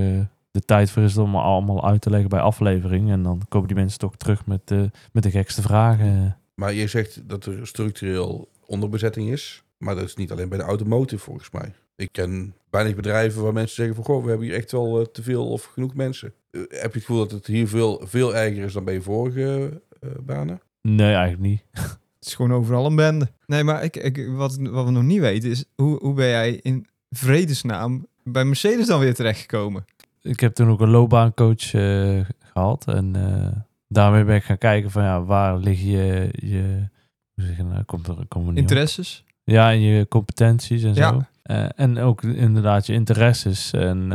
de 0.55 0.65
tijd 0.65 0.91
voor 0.91 1.03
is 1.03 1.17
om 1.17 1.37
allemaal 1.37 1.85
uit 1.85 2.01
te 2.01 2.11
leggen 2.11 2.29
bij 2.29 2.41
aflevering. 2.41 3.11
En 3.11 3.23
dan 3.23 3.43
komen 3.49 3.69
die 3.69 3.77
mensen 3.77 3.99
toch 3.99 4.17
terug 4.17 4.47
met, 4.47 4.71
eh, 4.71 4.83
met 5.13 5.23
de 5.23 5.31
gekste 5.31 5.63
vragen. 5.63 6.39
Maar 6.55 6.73
je 6.73 6.87
zegt 6.87 7.29
dat 7.29 7.47
er 7.47 7.67
structureel 7.67 8.49
onderbezetting 8.67 9.31
is. 9.31 9.63
Maar 9.79 9.95
dat 9.95 10.05
is 10.05 10.15
niet 10.15 10.31
alleen 10.31 10.49
bij 10.49 10.59
de 10.59 10.65
automotive 10.65 11.23
volgens 11.23 11.51
mij. 11.51 11.73
Ik 11.97 12.09
ken 12.13 12.55
weinig 12.71 12.95
bedrijven 12.95 13.43
waar 13.43 13.53
mensen 13.53 13.77
zeggen 13.77 13.95
van... 13.95 14.05
Goh, 14.05 14.23
we 14.23 14.29
hebben 14.29 14.47
hier 14.47 14.57
echt 14.57 14.73
wel 14.73 15.01
eh, 15.01 15.07
te 15.07 15.23
veel 15.23 15.49
of 15.51 15.65
genoeg 15.65 15.95
mensen. 15.95 16.33
Eh, 16.51 16.61
heb 16.61 16.71
je 16.71 16.99
het 16.99 17.05
gevoel 17.05 17.19
dat 17.19 17.31
het 17.31 17.47
hier 17.47 17.69
veel, 17.69 18.03
veel 18.05 18.37
erger 18.37 18.65
is 18.65 18.73
dan 18.73 18.85
bij 18.85 18.95
je 18.95 19.03
vorige 19.03 19.81
eh, 20.01 20.11
banen? 20.23 20.61
Nee, 20.83 21.15
eigenlijk 21.15 21.43
niet. 21.43 21.63
Het 22.19 22.33
is 22.33 22.39
gewoon 22.39 22.59
overal 22.59 22.87
een 22.87 22.97
bende. 22.97 23.29
Nee, 23.47 23.65
maar 23.65 23.85
ik, 23.85 23.97
ik, 23.97 24.29
wat, 24.29 24.57
wat 24.57 24.85
we 24.85 24.91
nog 24.91 25.03
niet 25.03 25.21
weten 25.21 25.51
is... 25.51 25.65
Hoe, 25.75 25.99
hoe 25.99 26.15
ben 26.15 26.29
jij 26.29 26.59
in 26.63 26.87
vredesnaam 27.11 28.07
bij 28.23 28.45
Mercedes 28.45 28.87
dan 28.87 29.01
weer 29.01 29.15
terechtgekomen? 29.15 29.85
Ik 30.25 30.41
heb 30.41 30.55
toen 30.55 30.71
ook 30.71 30.81
een 30.81 30.91
loopbaancoach 30.91 31.75
eh, 31.75 32.21
gehad. 32.39 32.87
En 32.87 33.17
eh, 33.17 33.59
daarmee 33.89 34.25
ben 34.25 34.37
ik 34.37 34.45
gaan 34.45 34.59
kijken 34.59 34.91
van 34.91 35.03
ja, 35.03 35.23
waar 35.23 35.57
liggen 35.57 35.91
je... 35.91 36.29
je 36.33 36.89
hoe 37.35 37.45
zeg 37.45 37.57
je 37.57 37.63
nou, 37.63 37.83
komt 37.83 38.09
er, 38.09 38.17
niet 38.17 38.35
op. 38.35 38.57
Interesses? 38.57 39.25
Ja, 39.45 39.71
en 39.71 39.81
je 39.81 40.09
competenties 40.09 40.83
en 40.83 40.95
Ja. 40.95 41.13
zo. 41.13 41.23
Eh, 41.43 41.67
en 41.77 41.99
ook 41.99 42.23
inderdaad 42.23 42.87
je 42.87 42.93
interesses. 42.93 43.73
En 43.73 44.09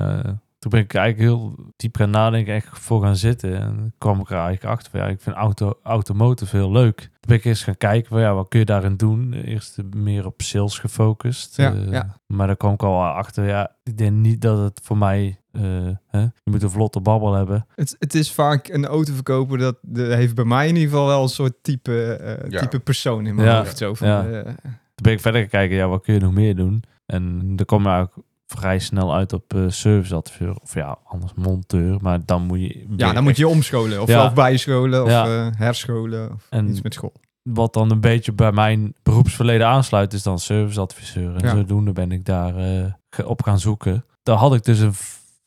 toen 0.60 0.72
ben 0.72 0.80
ik 0.80 0.94
eigenlijk 0.94 1.30
heel 1.30 1.56
diep 1.76 1.96
gaan 1.96 2.10
nadenken, 2.10 2.54
echt 2.54 2.80
voor 2.80 3.02
gaan 3.02 3.16
zitten. 3.16 3.60
En 3.60 3.94
kwam 3.98 4.20
ik 4.20 4.30
er 4.30 4.38
eigenlijk 4.38 4.66
achter 4.66 4.92
van 4.92 5.00
ja, 5.00 5.08
ik 5.08 5.22
vind 5.22 5.36
auto, 5.36 5.80
automotive 5.84 6.58
heel 6.58 6.72
leuk. 6.72 6.98
Toen 6.98 7.10
ben 7.20 7.38
ik 7.38 7.46
eens 7.46 7.64
gaan 7.64 7.78
kijken 7.78 8.10
van 8.10 8.22
ja, 8.22 8.34
wat 8.34 8.48
kun 8.48 8.60
je 8.60 8.66
daarin 8.66 8.98
doen? 8.98 9.34
Eerst 9.34 9.78
meer 9.96 10.26
op 10.26 10.42
sales 10.42 10.80
gefocust. 10.80 11.58
Ja, 11.58 11.74
ja. 11.90 12.16
Maar 12.26 12.48
daar 12.48 12.58
kwam 12.58 12.74
ik 12.74 12.84
al 12.84 13.04
achter, 13.04 13.48
ja, 13.48 13.76
ik 13.84 13.98
denk 13.98 14.12
niet 14.12 14.42
dat 14.42 14.60
het 14.60 14.80
voor 14.84 14.98
mij, 14.98 15.39
hè, 15.52 16.20
je 16.20 16.32
moet 16.52 16.64
een 16.64 16.70
vlotte 16.70 17.00
babbel 17.00 17.34
hebben. 17.34 17.66
Het, 17.76 17.96
het 18.00 18.14
is 18.16 18.32
vaak 18.32 18.68
een 18.68 18.86
autoverkoper 18.86 19.58
dat 19.58 19.78
de, 19.82 20.02
heeft 20.02 20.36
bij 20.36 20.46
mij 20.46 20.68
in 20.68 20.76
ieder 20.76 20.90
geval 20.90 21.08
wel 21.08 21.22
een 21.22 21.30
soort 21.30 21.54
type, 21.62 22.14
eh, 22.14 22.50
Ja. 22.52 22.60
type 22.60 22.80
persoon 22.80 23.26
in 23.28 23.36
mijn 23.36 23.48
Ja. 23.48 23.58
hoofd. 23.58 23.78
Zo 23.78 23.94
van, 23.94 24.08
Ja. 24.08 24.26
eh, 24.30 24.44
Toen 24.44 24.54
ben 25.08 25.14
ik 25.14 25.20
verder 25.22 25.42
gaan 25.42 25.50
kijken, 25.50 25.78
ja, 25.78 25.88
wat 25.88 26.02
kun 26.04 26.14
je 26.14 26.20
nog 26.20 26.34
meer 26.34 26.56
doen? 26.56 26.84
En 27.06 27.56
daar 27.56 27.66
kwam 27.66 27.88
ik 27.88 28.02
ook 28.02 28.14
vrij 28.48 28.80
snel 28.80 29.14
uit 29.16 29.34
op 29.34 29.54
eh 29.54 29.64
serviceadviseur. 29.68 30.56
Of 30.62 30.74
ja, 30.74 30.98
anders 31.06 31.34
monteur. 31.34 31.98
Maar 32.02 32.20
dan 32.26 32.42
moet 32.42 32.60
je... 32.60 32.86
ja, 32.98 33.14
dan 33.14 33.24
moet 33.24 33.38
je 33.38 33.48
omscholen. 33.48 34.02
Of 34.02 34.08
Ja. 34.08 34.34
bijscholen. 34.34 35.04
Of 35.04 35.10
Ja. 35.10 35.26
eh, 35.26 35.48
herscholen. 35.58 36.32
Of 36.32 36.46
En- 36.50 36.70
iets 36.70 36.82
met 36.82 36.94
school. 36.94 37.14
wat 37.44 37.74
dan 37.74 37.92
een 37.92 38.00
beetje 38.02 38.32
bij 38.34 38.52
mijn 38.52 38.94
beroepsverleden 39.04 39.68
aansluit, 39.68 40.14
is 40.14 40.24
dan 40.24 40.40
serviceadviseur. 40.40 41.36
En 41.36 41.44
Ja. 41.48 41.56
zodoende 41.56 41.92
ben 41.92 42.12
ik 42.12 42.26
daar 42.26 42.56
eh, 42.56 43.28
op 43.28 43.44
gaan 43.44 43.60
zoeken. 43.60 44.06
Daar 44.24 44.38
had 44.38 44.54
ik 44.54 44.64
dus 44.64 44.80
een 44.80 44.94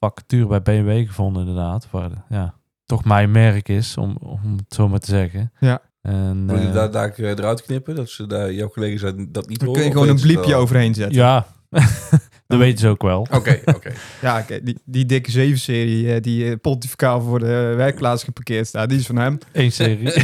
vacature 0.03 0.47
bij 0.47 0.63
BMW 0.63 1.07
gevonden, 1.07 1.47
inderdaad. 1.47 1.89
Waar 1.91 2.11
ja, 2.29 2.55
toch 2.85 3.05
mijn 3.05 3.31
merk 3.31 3.69
is, 3.69 3.97
om, 3.97 4.17
om 4.21 4.57
het 4.57 4.75
zo 4.75 4.89
maar 4.89 4.99
te 4.99 5.11
zeggen. 5.11 5.53
Ja. 5.61 5.83
En, 6.03 6.47
Wil 6.47 6.59
je 6.59 6.67
eh, 6.67 6.75
daar, 6.75 6.91
daar 6.91 7.13
eh, 7.13 7.29
eruit 7.31 7.63
knippen? 7.63 7.95
Dat 7.95 8.09
ze 8.09 8.27
daar 8.27 8.53
jouw 8.53 8.69
collega's 8.69 9.01
dat 9.29 9.49
niet 9.49 9.59
Dan 9.59 9.69
horen? 9.69 9.73
kun 9.73 9.83
je 9.85 9.91
gewoon 9.91 10.09
een 10.09 10.21
bliepje 10.21 10.55
overheen 10.55 10.95
zetten. 10.95 11.15
ja, 11.15 11.47
dat 12.47 12.59
weten 12.59 12.79
ze 12.79 12.89
ook 12.89 13.03
wel. 13.03 13.27
Oké, 13.31 13.61
oké. 13.77 13.93
Ja, 14.21 14.41
kijk, 14.41 14.67
die, 14.67 14.79
die 14.85 15.07
dikke 15.07 15.53
7-serie 15.53 16.15
eh, 16.15 16.21
die 16.21 16.51
eh, 16.51 16.57
pontificaal 16.61 17.21
voor 17.21 17.39
de 17.39 17.73
werkplaats 17.77 18.25
geparkeerd 18.25 18.67
staat, 18.67 18.89
die 18.89 18.99
is 18.99 19.07
van 19.07 19.17
hem. 19.17 19.39
Eén 19.53 19.73
serie. 19.73 20.13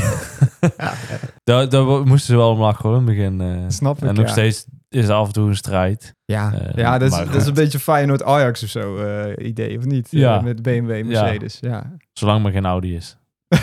Ja, 0.77 0.93
daar, 1.45 1.69
daar 1.69 1.85
moesten 1.85 2.19
ze 2.19 2.37
wel 2.37 2.51
om 2.51 2.59
lachen 2.61 2.89
hoor, 2.89 2.99
in 3.01 3.07
het 3.07 3.17
begin. 3.17 3.41
eh. 3.41 3.65
Snap 3.69 3.97
ik, 4.03 4.09
En 4.09 4.15
nog 4.15 4.25
ja. 4.27 4.31
steeds 4.33 4.67
is 4.89 5.09
er 5.09 5.15
af 5.15 5.27
en 5.27 5.33
toe 5.33 5.49
een 5.49 5.57
strijd. 5.57 6.15
ja, 6.25 6.53
Eh, 6.53 6.75
ja 6.75 6.99
dat, 6.99 7.11
is, 7.11 7.17
maar 7.17 7.27
dat 7.27 7.35
is 7.41 7.47
een 7.47 7.55
beetje 7.55 7.79
Feyenoord 7.79 8.23
Ajax 8.23 8.63
of 8.63 8.69
zo 8.69 8.97
eh, 8.97 9.47
idee, 9.47 9.79
of 9.79 9.85
niet? 9.85 10.09
Ja. 10.11 10.41
Met 10.41 10.63
BMW 10.63 11.05
Mercedes, 11.07 11.59
ja. 11.61 11.97
Zolang 12.13 12.47
er 12.47 12.53
geen 12.53 12.67
Audi 12.67 12.97
is. 12.97 13.17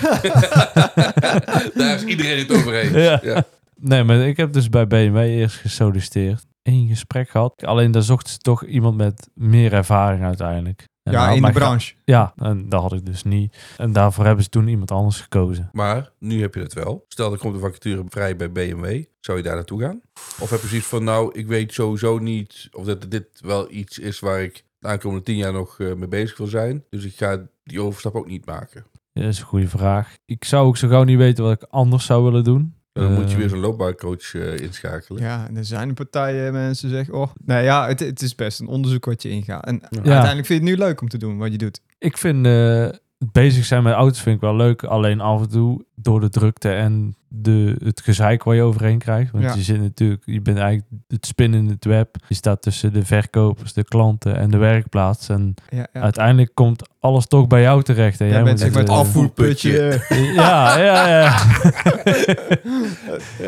Daar 1.76 1.96
is 1.96 2.04
iedereen 2.04 2.38
het 2.38 2.52
over 2.54 2.74
eens. 2.74 2.92
Ja. 2.92 3.20
Ja. 3.24 3.44
Nee, 3.80 4.04
maar 4.04 4.16
ik 4.18 4.38
heb 4.38 4.54
dus 4.54 4.70
bij 4.70 4.88
BMW 4.88 5.18
eerst 5.18 5.56
gesolliciteerd. 5.56 6.46
Eén 6.64 6.88
gesprek 6.88 7.30
gehad. 7.30 7.66
Alleen 7.66 7.92
daar 7.92 8.02
zochten 8.02 8.34
ze 8.34 8.38
toch 8.38 8.66
iemand 8.66 8.98
met 8.98 9.30
meer 9.34 9.74
ervaring 9.74 10.24
uiteindelijk. 10.24 10.84
En 11.06 11.12
Ja, 11.12 11.26
had 11.26 11.36
in 11.36 11.42
de 11.42 11.52
branche. 11.52 11.94
Ja, 12.06 12.34
en 12.36 12.70
dat 12.70 12.82
had 12.82 12.94
ik 12.94 13.06
dus 13.06 13.24
niet. 13.24 13.58
En 13.78 13.94
daarvoor 13.94 14.26
hebben 14.26 14.44
ze 14.44 14.50
toen 14.50 14.68
iemand 14.68 14.92
anders 14.92 15.22
gekozen. 15.22 15.70
Maar 15.72 16.12
nu 16.20 16.42
heb 16.42 16.54
je 16.54 16.60
het 16.62 16.74
wel. 16.74 17.06
Stel, 17.08 17.32
er 17.32 17.38
komt 17.38 17.54
een 17.54 17.60
vacature 17.60 18.04
vrij 18.10 18.36
bij 18.36 18.52
BMW. 18.52 19.04
Zou 19.20 19.38
je 19.38 19.44
daar 19.44 19.56
naartoe 19.56 19.82
gaan? 19.82 20.02
Of 20.40 20.50
heb 20.50 20.62
je 20.62 20.68
zoiets 20.68 20.88
van, 20.88 21.04
nou, 21.04 21.40
ik 21.40 21.48
weet 21.48 21.74
sowieso 21.74 22.18
niet 22.18 22.70
of 22.72 22.86
dat 22.86 23.12
dit 23.12 23.28
wel 23.42 23.72
iets 23.72 24.00
is 24.00 24.20
waar 24.20 24.42
ik 24.42 24.64
de 24.80 24.88
aankomende 24.88 25.24
tien 25.24 25.36
jaar 25.36 25.54
nog 25.54 25.80
eh, 25.80 25.94
mee 25.94 26.08
bezig 26.08 26.38
wil 26.38 26.48
zijn. 26.48 26.84
Dus 26.90 27.04
ik 27.06 27.16
ga 27.16 27.42
die 27.64 27.82
overstap 27.82 28.16
ook 28.16 28.28
niet 28.28 28.46
maken. 28.46 28.86
Ja, 29.12 29.22
dat 29.22 29.32
is 29.32 29.40
een 29.40 29.46
goede 29.46 29.68
vraag. 29.68 30.14
Ik 30.26 30.44
zou 30.44 30.68
ook 30.68 30.78
zo 30.78 30.88
gauw 30.88 31.04
niet 31.04 31.18
weten 31.18 31.44
wat 31.44 31.62
ik 31.62 31.68
anders 31.70 32.06
zou 32.06 32.24
willen 32.24 32.44
doen. 32.44 32.75
Dan 33.02 33.14
moet 33.14 33.28
je 33.28 33.34
Eh, 33.34 33.40
weer 33.40 33.50
zo'n 33.50 33.60
loopbaancoach 33.60 34.34
eh, 34.36 34.58
inschakelen. 34.58 35.22
Ja, 35.22 35.48
en 35.48 35.58
er 35.58 35.66
zijn 35.66 35.94
partijen 35.94 36.54
mensen 36.54 36.90
zeggen, 36.90 37.14
oh, 37.14 37.28
nou 37.46 37.64
ja, 37.64 37.88
het, 37.88 38.00
het 38.00 38.22
is 38.22 38.36
best 38.36 38.60
een 38.60 38.68
onderzoek 38.68 39.06
wat 39.06 39.22
je 39.22 39.30
ingaat. 39.30 39.66
En 39.66 39.76
Ja. 39.90 39.98
uiteindelijk 39.98 40.46
vind 40.48 40.48
je 40.64 40.70
het 40.70 40.78
nu 40.80 40.86
leuk 40.86 41.02
om 41.02 41.08
te 41.10 41.18
doen 41.18 41.38
wat 41.38 41.52
je 41.52 41.58
doet. 41.58 41.82
Ik 42.00 42.18
vind 42.18 42.46
eh, 42.46 42.82
het 43.18 43.32
bezig 43.32 43.66
zijn 43.66 43.84
met 43.84 43.94
auto's 43.94 44.22
vind 44.22 44.36
ik 44.36 44.42
wel 44.42 44.56
leuk. 44.56 44.84
Alleen 44.84 45.22
af 45.22 45.42
en 45.42 45.50
toe 45.50 45.86
door 45.96 46.20
de 46.20 46.30
drukte 46.30 46.70
en 46.72 47.16
de, 47.42 47.76
het 47.84 48.02
gezeik 48.02 48.44
waar 48.44 48.56
je 48.56 48.62
overheen 48.62 48.98
krijgt. 48.98 49.32
Want 49.32 49.44
Ja. 49.44 49.54
je 49.54 49.62
zit 49.62 49.82
natuurlijk, 49.82 50.22
je 50.26 50.42
bent 50.42 50.58
eigenlijk 50.58 50.88
het 51.08 51.26
spin 51.26 51.54
in 51.54 51.68
het 51.68 51.86
web. 51.86 52.16
Je 52.28 52.36
staat 52.36 52.62
tussen 52.62 52.94
de 52.94 53.06
verkopers, 53.06 53.74
de 53.74 53.84
klanten 53.84 54.36
en 54.38 54.50
de 54.52 54.58
werkplaats. 54.58 55.30
En 55.30 55.54
Ja, 55.70 55.88
ja. 55.94 56.02
uiteindelijk 56.02 56.52
komt 56.54 56.90
alles 57.00 57.26
toch 57.28 57.48
bij 57.48 57.62
jou 57.62 57.84
terecht. 57.84 58.20
En 58.22 58.26
Jij 58.28 58.36
jij 58.36 58.44
bent 58.44 58.60
maar 58.72 58.82
het 58.82 58.90
afvoerputje 58.90 60.02
Ja, 60.36 60.78
ja, 60.78 61.08
ja. 61.08 61.38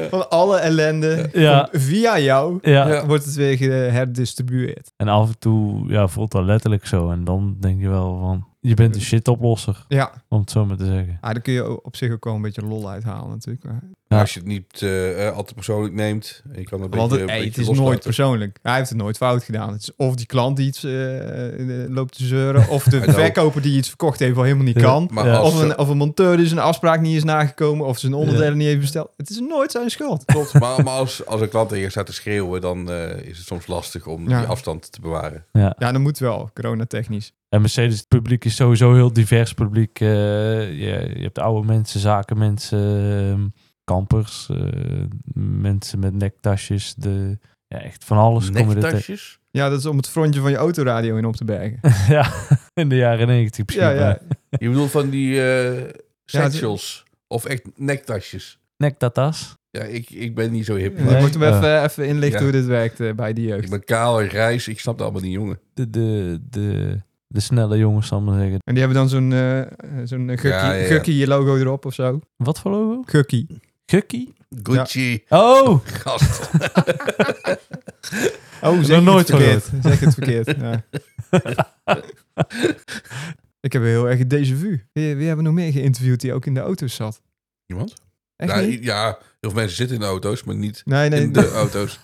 van 0.10 0.30
alle 0.30 0.58
ellende. 0.58 1.30
Via 1.71 2.19
jou 2.19 2.60
wordt 3.08 3.26
het 3.26 3.36
weer 3.36 3.58
geherdistribueerd. 3.58 4.91
En 4.97 5.08
af 5.08 5.28
en 5.28 5.39
toe 5.39 5.88
ja, 5.91 6.08
voelt 6.08 6.32
dat 6.32 6.43
letterlijk 6.45 6.86
zo. 6.88 7.10
En 7.12 7.23
dan 7.23 7.56
denk 7.60 7.82
je 7.82 7.89
wel 7.89 8.19
van, 8.19 8.47
je 8.60 8.73
bent 8.73 8.95
een 8.95 9.02
shitoplosser, 9.02 9.86
Ja, 9.88 10.12
om 10.30 10.39
het 10.39 10.52
zo 10.52 10.65
maar 10.65 10.78
te 10.78 10.86
zeggen. 10.86 11.17
ah, 11.21 11.32
daar 11.32 11.41
kun 11.41 11.54
je 11.54 11.84
op 11.84 11.95
zich 11.95 12.12
ook 12.12 12.23
wel 12.26 12.36
een 12.36 12.41
beetje 12.41 12.62
lol 12.65 12.89
uithalen 12.89 13.30
natuurlijk. 13.30 13.65
Maar- 13.82 13.96
Ja. 14.18 14.20
Als 14.24 14.34
je 14.34 14.40
het 14.40 14.48
niet 14.48 14.82
eh, 14.82 15.28
eh, 15.28 15.36
altijd 15.36 15.56
persoonlijk 15.56 15.94
neemt. 15.94 16.42
Je 16.56 16.63
kan 16.63 16.82
een 16.82 16.90
Want 16.90 17.10
beetje, 17.10 17.32
het, 17.34 17.58
is 17.58 17.70
nooit 17.70 18.02
persoonlijk. 18.04 18.58
Hij 18.62 18.76
heeft 18.76 18.90
het 18.90 18.98
nooit 18.98 19.18
fout 19.18 19.44
gedaan. 19.44 19.72
Het 19.72 19.82
is 19.82 19.92
of 19.96 20.16
die 20.16 20.26
klant 20.26 20.58
die 20.58 20.68
iets 20.68 20.84
eh, 20.84 20.92
loopt 21.88 22.18
te 22.18 22.24
zeuren, 22.26 22.68
of 22.78 22.84
de 22.84 23.02
verkoper 23.12 23.62
die 23.62 23.78
iets 23.78 23.88
verkocht 23.88 24.20
heeft 24.20 24.36
wat 24.36 24.44
helemaal 24.44 24.66
niet 24.66 24.76
Ja. 24.76 24.82
kan. 24.82 25.10
Ja. 25.13 25.42
Of 25.44 25.62
een, 25.62 25.78
of 25.78 25.90
een 25.90 25.98
monteur 25.98 26.38
die 26.38 26.48
zijn 26.48 26.60
afspraak 26.60 27.02
niet 27.02 27.16
is 27.16 27.24
nagekomen, 27.24 27.86
of 27.86 27.98
zijn 28.00 28.13
onderdelen 28.13 28.50
Ja. 28.52 28.56
niet 28.56 28.68
heeft 28.68 28.80
besteld. 28.80 29.10
Het 29.18 29.30
is 29.30 29.40
nooit 29.40 29.72
zijn 29.72 29.90
schuld. 29.90 30.26
Klopt, 30.26 30.54
maar, 30.54 30.84
maar 30.84 30.94
als, 30.94 31.26
als 31.26 31.42
een 31.42 31.50
klant 31.50 31.70
tegen 31.70 31.84
je 31.84 31.90
staat 31.90 32.06
te 32.06 32.13
schreeuwen, 32.13 32.62
dan 32.62 32.92
eh, 32.92 33.18
is 33.28 33.38
het 33.38 33.48
soms 33.48 33.68
lastig 33.68 34.06
om 34.08 34.30
Ja. 34.30 34.40
die 34.40 34.48
afstand 34.48 34.92
te 34.92 35.02
bewaren. 35.02 35.46
Ja, 35.52 35.76
dat 35.78 36.00
moet 36.00 36.20
wel, 36.20 36.50
coronatechnisch. 36.54 37.32
En 37.50 37.62
Mercedes 37.62 37.98
het 37.98 38.08
publiek 38.08 38.46
is 38.46 38.56
sowieso 38.56 38.94
heel 38.94 39.13
divers 39.13 39.54
publiek. 39.54 40.00
Eh, 40.00 40.08
je, 40.70 41.12
je 41.16 41.22
hebt 41.22 41.40
oude 41.40 41.68
mensen, 41.68 42.00
zakenmensen, 42.00 42.80
ehm, 43.32 43.48
kampers, 43.97 44.50
eh, 44.50 44.58
mensen 45.43 46.00
met 46.00 46.13
nektasjes. 46.13 46.93
De, 46.97 47.38
ja, 47.67 47.82
echt 47.82 48.04
van 48.04 48.17
alles 48.17 48.45
kom 48.45 48.56
je 48.56 48.62
er 48.62 48.67
tegen. 48.69 48.82
Nektasjes? 48.82 49.39
Ja, 49.52 49.69
dat 49.69 49.80
is 49.80 49.86
om 49.86 49.97
het 49.97 50.10
frontje 50.10 50.41
van 50.41 50.52
je 50.52 50.58
autoradio 50.58 51.15
in 51.17 51.26
op 51.26 51.36
te 51.36 51.45
bergen. 51.45 51.80
ja, 52.15 52.32
in 52.73 52.89
de 52.89 52.95
jaren 52.95 53.28
negentig 53.28 53.65
misschien. 53.65 53.88
Ja, 53.88 53.91
ja. 53.93 54.19
Je 54.60 54.69
bedoelt 54.69 54.91
van 54.91 55.10
die 55.10 55.41
eh 55.41 55.76
het- 55.76 56.02
satchels? 56.26 57.04
Of 57.28 57.45
echt 57.45 57.63
nektasjes? 57.76 58.60
Nektatas. 58.78 59.56
Ja, 59.71 59.84
ik, 59.84 60.10
ik 60.10 60.36
ben 60.36 60.52
niet 60.52 60.65
zo 60.65 60.76
hip. 60.76 60.97
Je 60.97 61.04
Nee. 61.04 61.21
moet 61.21 61.34
hem 61.34 61.43
even, 61.43 61.84
even 61.84 62.08
inlichten 62.08 62.38
Ja. 62.39 62.43
hoe 62.43 62.52
dit 62.52 62.65
werkt 62.65 63.00
eh, 63.00 63.13
bij 63.13 63.34
die 63.34 63.43
Ik 63.47 63.50
jeugd. 63.54 63.69
ben 63.69 63.84
kaal 63.84 64.21
en 64.21 64.30
grijs, 64.30 64.67
ik 64.67 64.80
snap 64.80 64.93
het 64.93 65.04
allemaal 65.04 65.21
niet, 65.21 65.34
jongen. 65.34 65.60
De, 65.73 65.89
de, 65.89 66.39
de, 66.50 66.97
de 67.28 67.39
snelle 67.39 67.78
jongens, 67.78 68.08
zal 68.08 68.19
ik 68.19 68.26
maar 68.26 68.39
zeggen. 68.39 68.60
En 68.63 68.73
die 68.76 68.84
hebben 68.84 68.97
dan 68.97 69.10
zo'n 69.10 69.34
eh 69.34 69.62
zo'n 70.04 70.28
gukkie, 70.30 70.50
Ja, 70.50 70.71
ja, 70.73 70.80
ja. 70.82 70.86
gukkie 70.88 71.28
logo 71.28 71.56
erop 71.58 71.86
of 71.86 71.93
zo. 71.93 72.19
Wat 72.38 72.60
voor 72.60 72.71
logo? 72.71 73.02
Gukkie. 73.06 73.47
Gukkie? 73.91 74.34
Gucci, 74.63 75.23
Oh! 75.30 75.80
gast. 76.04 76.50
Oh, 78.62 78.84
zeg 78.84 78.95
het 78.95 79.04
nooit 79.06 79.28
verkeerd. 79.30 79.69
Zeg 79.84 80.00
het 80.00 80.13
verkeerd. 80.13 80.56
Ja. 80.60 80.84
Ik 83.60 83.73
heb 83.73 83.82
een 83.82 83.88
heel 83.88 84.10
erg 84.10 84.19
déjà 84.19 84.56
vu. 84.58 84.86
Wie, 84.93 85.15
wie 85.15 85.28
hebben 85.28 85.45
we 85.45 85.52
nog 85.52 85.54
meer 85.54 85.71
geïnterviewd 85.71 86.19
die 86.21 86.34
ook 86.34 86.45
in 86.45 86.54
de 86.54 86.60
auto's 86.60 86.95
zat? 86.95 87.21
Iemand? 87.65 87.93
Echt 88.36 88.52
Ja, 88.52 88.60
niet? 88.60 88.84
ja, 88.84 89.06
heel 89.39 89.50
veel 89.52 89.54
mensen 89.54 89.76
zitten 89.76 89.95
in 89.95 90.02
de 90.02 90.08
auto's, 90.08 90.43
maar 90.43 90.56
niet 90.56 90.82
Nee, 90.86 91.10
nee. 91.10 91.21
in 91.21 91.32
de 91.32 91.52
auto's. 91.52 92.00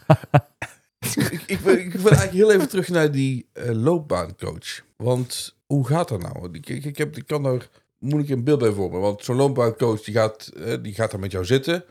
ik, 1.15 1.43
ik, 1.45 1.59
wil, 1.59 1.75
ik 1.75 1.93
wil 1.93 2.11
eigenlijk 2.11 2.31
heel 2.31 2.51
even 2.51 2.69
terug 2.69 2.87
naar 2.87 3.11
die 3.11 3.49
eh, 3.53 3.69
loopbaancoach. 3.71 4.81
Want 4.97 5.55
hoe 5.65 5.87
gaat 5.87 6.07
dat 6.07 6.21
nou? 6.21 6.49
Ik, 6.51 6.69
ik, 6.69 6.85
ik, 6.85 6.97
heb, 6.97 7.17
ik 7.17 7.27
kan 7.27 7.43
daar 7.43 7.67
moeilijk 8.03 8.29
een 8.29 8.43
beeld 8.43 8.59
bij 8.59 8.71
vormen. 8.71 8.99
Want 9.01 9.23
zo'n 9.23 9.35
loopbaancoach 9.35 10.01
die 10.01 10.13
gaat, 10.13 10.47
eh, 10.47 10.73
die 10.81 10.93
gaat 10.93 11.11
daar 11.11 11.19
met 11.19 11.31
jou 11.31 11.45
zitten. 11.45 11.83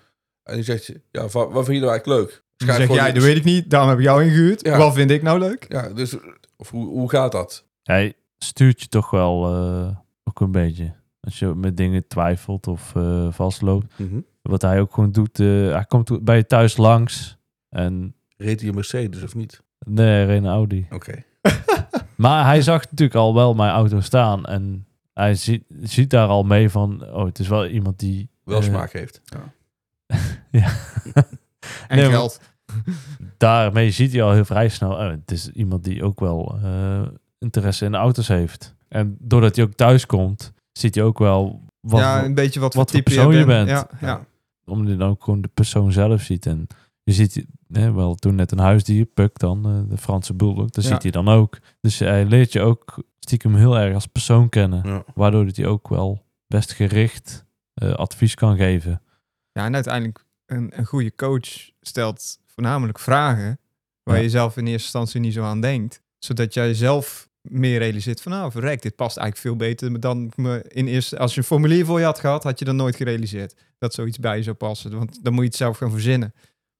En 0.42 0.55
die 0.55 0.64
zegt, 0.64 0.92
ja, 1.11 1.20
wa- 1.29 1.48
wat 1.48 1.64
vind 1.64 1.77
je 1.77 1.83
nou 1.85 1.90
eigenlijk 1.90 2.07
leuk? 2.07 2.42
Dan 2.57 2.77
zeg 2.77 2.88
jij, 2.88 3.05
iets. 3.05 3.14
dat 3.14 3.22
weet 3.25 3.37
ik 3.37 3.44
niet. 3.44 3.70
Daarom 3.70 3.88
heb 3.88 3.98
ik 3.98 4.05
jou 4.05 4.22
ingehuurd. 4.25 4.64
Ja. 4.66 4.79
Wat 4.79 4.94
vind 4.94 5.11
ik 5.11 5.22
nou 5.22 5.38
leuk? 5.38 5.66
Ja, 5.68 5.88
dus 5.88 6.16
of 6.57 6.70
hoe, 6.70 6.87
hoe 6.87 7.11
gaat 7.11 7.33
dat? 7.33 7.64
Hij 7.83 8.14
stuurt 8.38 8.81
je 8.81 8.88
toch 8.88 9.11
wel 9.11 9.46
eh, 9.55 9.96
ook 10.25 10.40
een 10.40 10.53
beetje. 10.53 10.92
Als 11.20 11.38
je 11.38 11.46
met 11.46 11.77
dingen 11.77 12.07
twijfelt 12.07 12.66
of 12.66 12.92
eh, 12.96 13.27
vastloopt. 13.33 13.94
Wat 14.42 14.62
hij 14.62 14.81
ook 14.81 14.94
gewoon 14.94 15.12
doet. 15.12 15.37
hij 15.38 15.85
komt 15.88 16.25
bij 16.25 16.37
je 16.37 16.46
thuis 16.46 16.77
langs. 16.77 17.37
En 17.68 18.14
Reed 18.37 18.61
hij 18.61 18.68
een 18.68 18.75
Mercedes 18.75 19.22
of 19.22 19.35
niet? 19.35 19.62
nee, 19.87 20.27
geen 20.27 20.46
Audi. 20.46 20.87
Oké. 20.90 21.25
Maar 22.16 22.44
hij 22.44 22.62
zag 22.62 22.81
natuurlijk 22.83 23.14
al 23.18 23.35
wel 23.35 23.55
mijn 23.55 23.70
auto 23.72 24.01
staan. 24.01 24.44
En 24.44 24.87
hij 25.23 25.35
ziet, 25.35 25.65
ziet 25.83 26.11
daar 26.11 26.29
al 26.29 26.43
mee 26.43 26.71
van... 26.71 27.05
Oh, 27.13 27.25
het 27.25 27.39
is 27.39 27.49
wel 27.49 27.67
iemand 27.67 27.99
die... 27.99 28.29
Wel 28.45 28.59
eh, 28.59 28.65
smaak 28.65 28.93
heeft. 28.93 29.21
Ja. 29.25 29.53
En 31.89 31.97
Nee, 31.97 32.07
maar- 32.07 32.15
geld. 32.15 32.41
Daarmee 33.37 33.91
ziet 33.91 34.13
hij 34.13 34.23
al 34.23 34.33
heel 34.33 34.45
vrij 34.45 34.69
snel, 34.69 34.91
oh, 34.91 35.09
het 35.11 35.31
is 35.31 35.51
iemand 35.51 35.85
die 35.85 36.05
ook 36.05 36.21
wel 36.21 36.59
eh, 36.63 37.03
interesse 37.39 37.85
in 37.85 37.95
auto's 37.95 38.29
heeft. 38.29 38.75
En 38.89 39.17
doordat 39.21 39.57
hij 39.57 39.65
ook 39.65 39.73
thuis 39.73 40.07
komt, 40.07 40.53
ziet 40.73 40.95
hij 40.95 41.05
ook 41.05 41.19
wel 41.19 41.63
wat, 41.81 42.01
ja, 42.01 42.25
een 42.25 42.35
beetje 42.35 42.61
wat, 42.61 42.75
wat 42.75 42.91
voor 42.91 43.01
type 43.01 43.15
persoon 43.15 43.37
je 43.37 43.45
bent. 43.45 43.67
bent. 43.67 43.87
Ja, 44.01 44.07
ja. 44.07 44.25
omdat 44.67 44.93
je 44.93 44.97
dan 44.97 45.09
ook 45.11 45.25
gewoon 45.25 45.41
de 45.41 45.51
persoon 45.55 45.93
zelf 45.93 46.23
ziet. 46.23 46.47
En 46.47 46.67
je 47.05 47.12
ziet 47.12 47.45
hè, 47.69 47.93
wel 47.93 48.15
toen 48.15 48.35
net 48.35 48.53
een 48.53 48.59
huisdier, 48.59 49.05
Puck 49.05 49.38
dan, 49.38 49.67
eh, 49.67 49.91
de 49.91 49.97
Franse 49.99 50.35
bulldog, 50.35 50.71
dat 50.71 50.85
Ja. 50.85 50.91
ziet 50.91 51.03
hij 51.03 51.11
dan 51.11 51.29
ook. 51.29 51.59
Dus 51.81 51.99
hij 51.99 52.25
leert 52.25 52.53
je 52.53 52.61
ook 52.61 53.03
stiekem 53.19 53.55
heel 53.55 53.79
erg 53.79 53.95
als 53.95 54.07
persoon 54.07 54.49
kennen. 54.49 54.81
Ja. 54.88 55.05
Waardoor 55.15 55.47
dat 55.47 55.57
hij 55.57 55.67
ook 55.67 55.88
wel 55.88 56.25
best 56.47 56.73
gericht 56.73 57.45
eh, 57.75 57.93
advies 57.93 58.35
kan 58.35 58.57
geven. 58.57 59.03
Ja, 59.53 59.65
en 59.65 59.75
uiteindelijk 59.75 60.25
een, 60.47 60.73
een 60.79 60.85
goede 60.87 61.15
coach 61.15 61.71
stelt 61.81 62.38
voornamelijk 62.47 62.99
vragen 62.99 63.59
waar 64.03 64.17
Ja. 64.17 64.23
je 64.23 64.31
zelf 64.31 64.57
in 64.57 64.67
eerste 64.67 64.83
instantie 64.83 65.21
niet 65.21 65.33
zo 65.33 65.43
aan 65.43 65.61
denkt. 65.61 66.03
Zodat 66.19 66.55
jij 66.55 66.75
zelf 66.75 67.29
meer 67.43 67.79
realiseert 67.79 68.23
van 68.23 68.33
nou, 68.33 68.51
verrek, 68.51 68.83
dit 68.83 68.97
past 68.97 69.17
eigenlijk 69.17 69.47
veel 69.49 69.57
beter 69.69 70.01
dan 70.01 70.33
me 70.37 70.65
in 70.69 70.87
eerste... 70.87 71.19
Als 71.19 71.33
je 71.35 71.41
een 71.41 71.47
formulier 71.47 71.85
voor 71.85 71.99
je 71.99 72.05
had 72.05 72.19
gehad, 72.19 72.43
had 72.43 72.59
je 72.59 72.65
dan 72.65 72.77
nooit 72.77 72.97
gerealiseerd 72.97 73.57
dat 73.79 73.95
zoiets 73.95 74.19
bij 74.19 74.37
je 74.37 74.43
zou 74.43 74.57
passen. 74.57 74.99
Want 74.99 75.25
dan 75.25 75.33
moet 75.33 75.43
je 75.43 75.49
het 75.49 75.59
zelf 75.59 75.77
gaan 75.77 75.91
verzinnen. 75.91 76.35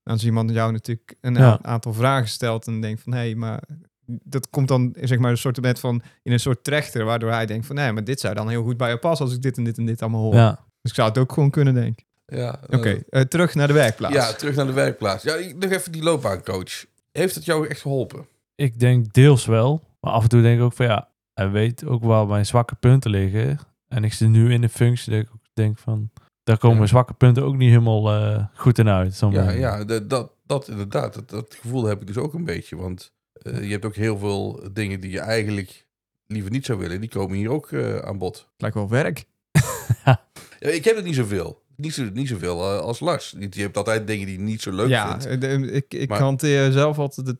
Als 0.05 0.25
iemand 0.25 0.51
jou 0.51 0.73
natuurlijk 0.73 1.15
een 1.21 1.35
Ja. 1.35 1.59
aantal 1.62 1.93
vragen 1.93 2.29
stelt 2.29 2.67
en 2.67 2.81
denkt 2.81 3.03
van 3.03 3.12
hé, 3.12 3.19
hey, 3.19 3.35
maar 3.35 3.62
dat 4.07 4.51
komt 4.51 4.69
dan 4.69 4.95
zeg 5.01 5.19
maar 5.19 5.31
een 5.31 5.37
soort 5.38 5.61
met 5.61 5.79
van 5.81 6.03
in 6.23 6.33
een 6.33 6.41
soort 6.41 6.65
trechter, 6.65 7.05
waardoor 7.05 7.31
hij 7.31 7.47
denkt 7.47 7.67
van 7.67 7.77
nee, 7.77 7.93
maar 7.93 8.05
dit 8.05 8.21
zou 8.21 8.35
dan 8.35 8.49
heel 8.49 8.62
goed 8.62 8.77
bij 8.77 8.91
je 8.91 8.97
passen 8.99 9.27
als 9.27 9.35
ik 9.35 9.43
dit 9.43 9.57
en 9.57 9.65
dit 9.65 9.79
en 9.79 9.87
dit 9.87 10.03
allemaal 10.03 10.21
hoor. 10.23 10.35
Ja, 10.35 10.51
Dus 10.51 10.91
ik 10.91 10.95
zou 10.95 11.09
het 11.09 11.19
ook 11.19 11.33
gewoon 11.33 11.51
kunnen 11.51 11.75
denken. 11.75 12.05
Ja, 12.27 12.61
eh, 12.69 12.79
Oké, 12.79 13.03
eh, 13.09 13.21
terug 13.23 13.55
naar 13.55 13.67
de 13.67 13.73
werkplaats. 13.73 14.15
Ja, 14.15 14.33
terug 14.33 14.55
naar 14.57 14.67
de 14.67 14.73
werkplaats. 14.73 15.23
Ja, 15.25 15.35
ik- 15.35 15.57
nog 15.59 15.71
even 15.71 15.93
die 15.93 16.03
loopbaancoach. 16.03 16.85
Heeft 17.12 17.35
het 17.35 17.45
jou 17.45 17.67
echt 17.69 17.81
geholpen? 17.81 18.27
ik 18.55 18.79
denk 18.81 19.12
deels 19.12 19.47
wel. 19.47 19.83
Maar 20.01 20.12
af 20.12 20.23
en 20.23 20.29
toe 20.29 20.43
denk 20.43 20.59
ik 20.59 20.65
ook 20.65 20.73
van 20.73 20.87
ja, 20.87 21.09
hij 21.35 21.51
weet 21.51 21.85
ook 21.85 22.03
waar 22.05 22.27
mijn 22.27 22.47
zwakke 22.47 22.75
punten 22.75 23.11
liggen. 23.11 23.59
En 23.88 24.05
ik 24.05 24.12
zit 24.12 24.29
nu 24.29 24.53
in 24.53 24.61
de 24.61 24.69
functie 24.69 25.12
dat 25.12 25.23
ik 25.23 25.29
ook 25.35 25.45
denk 25.53 25.79
van, 25.79 26.11
daar 26.45 26.59
komen 26.59 26.81
Ja. 26.81 26.87
zwakke 26.87 27.13
punten 27.15 27.43
ook 27.45 27.57
niet 27.57 27.69
helemaal 27.71 28.13
eh, 28.15 28.45
goed 28.55 28.79
in 28.79 28.89
uit. 28.89 29.19
Ja, 29.31 29.51
ja 29.51 29.85
dat, 29.85 30.33
dat 30.47 30.69
inderdaad. 30.69 31.15
Dat, 31.15 31.31
dat 31.31 31.57
gevoel 31.61 31.85
heb 31.85 32.01
ik 32.01 32.07
dus 32.07 32.17
ook 32.17 32.35
een 32.35 32.45
beetje. 32.45 32.77
Want 32.77 33.13
eh, 33.33 33.65
je 33.65 33.71
hebt 33.71 33.85
ook 33.85 33.95
heel 33.97 34.19
veel 34.19 34.69
dingen 34.73 35.01
die 35.01 35.11
je 35.11 35.21
eigenlijk 35.21 35.87
liever 36.27 36.51
niet 36.51 36.67
zou 36.67 36.79
willen. 36.79 37.01
Die 37.01 37.09
komen 37.11 37.37
hier 37.37 37.51
ook 37.51 37.73
eh, 37.73 37.97
aan 37.99 38.19
bod. 38.19 38.49
Lijkt 38.57 38.77
wel 38.77 38.89
werk. 38.89 39.25
Ja, 40.59 40.69
ik 40.69 40.85
heb 40.85 40.97
het 40.97 41.05
niet 41.05 41.15
zoveel. 41.15 41.63
Niet, 41.77 41.95
zo, 41.95 42.09
niet 42.13 42.29
zoveel 42.29 42.63
als 42.81 43.01
Lars. 43.01 43.35
Je 43.51 43.61
hebt 43.63 43.77
altijd 43.77 44.07
dingen 44.07 44.27
die 44.27 44.37
je 44.39 44.43
niet 44.43 44.63
zo 44.63 44.73
leuk 44.73 44.89
ja, 44.89 45.21
vindt. 45.21 45.41
de- 45.41 45.71
ik, 45.73 45.95
ik 45.95 46.09
Maar- 46.09 46.21
hanteer 46.21 46.73
zelf 46.73 46.99
altijd 46.99 47.27
de 47.27 47.37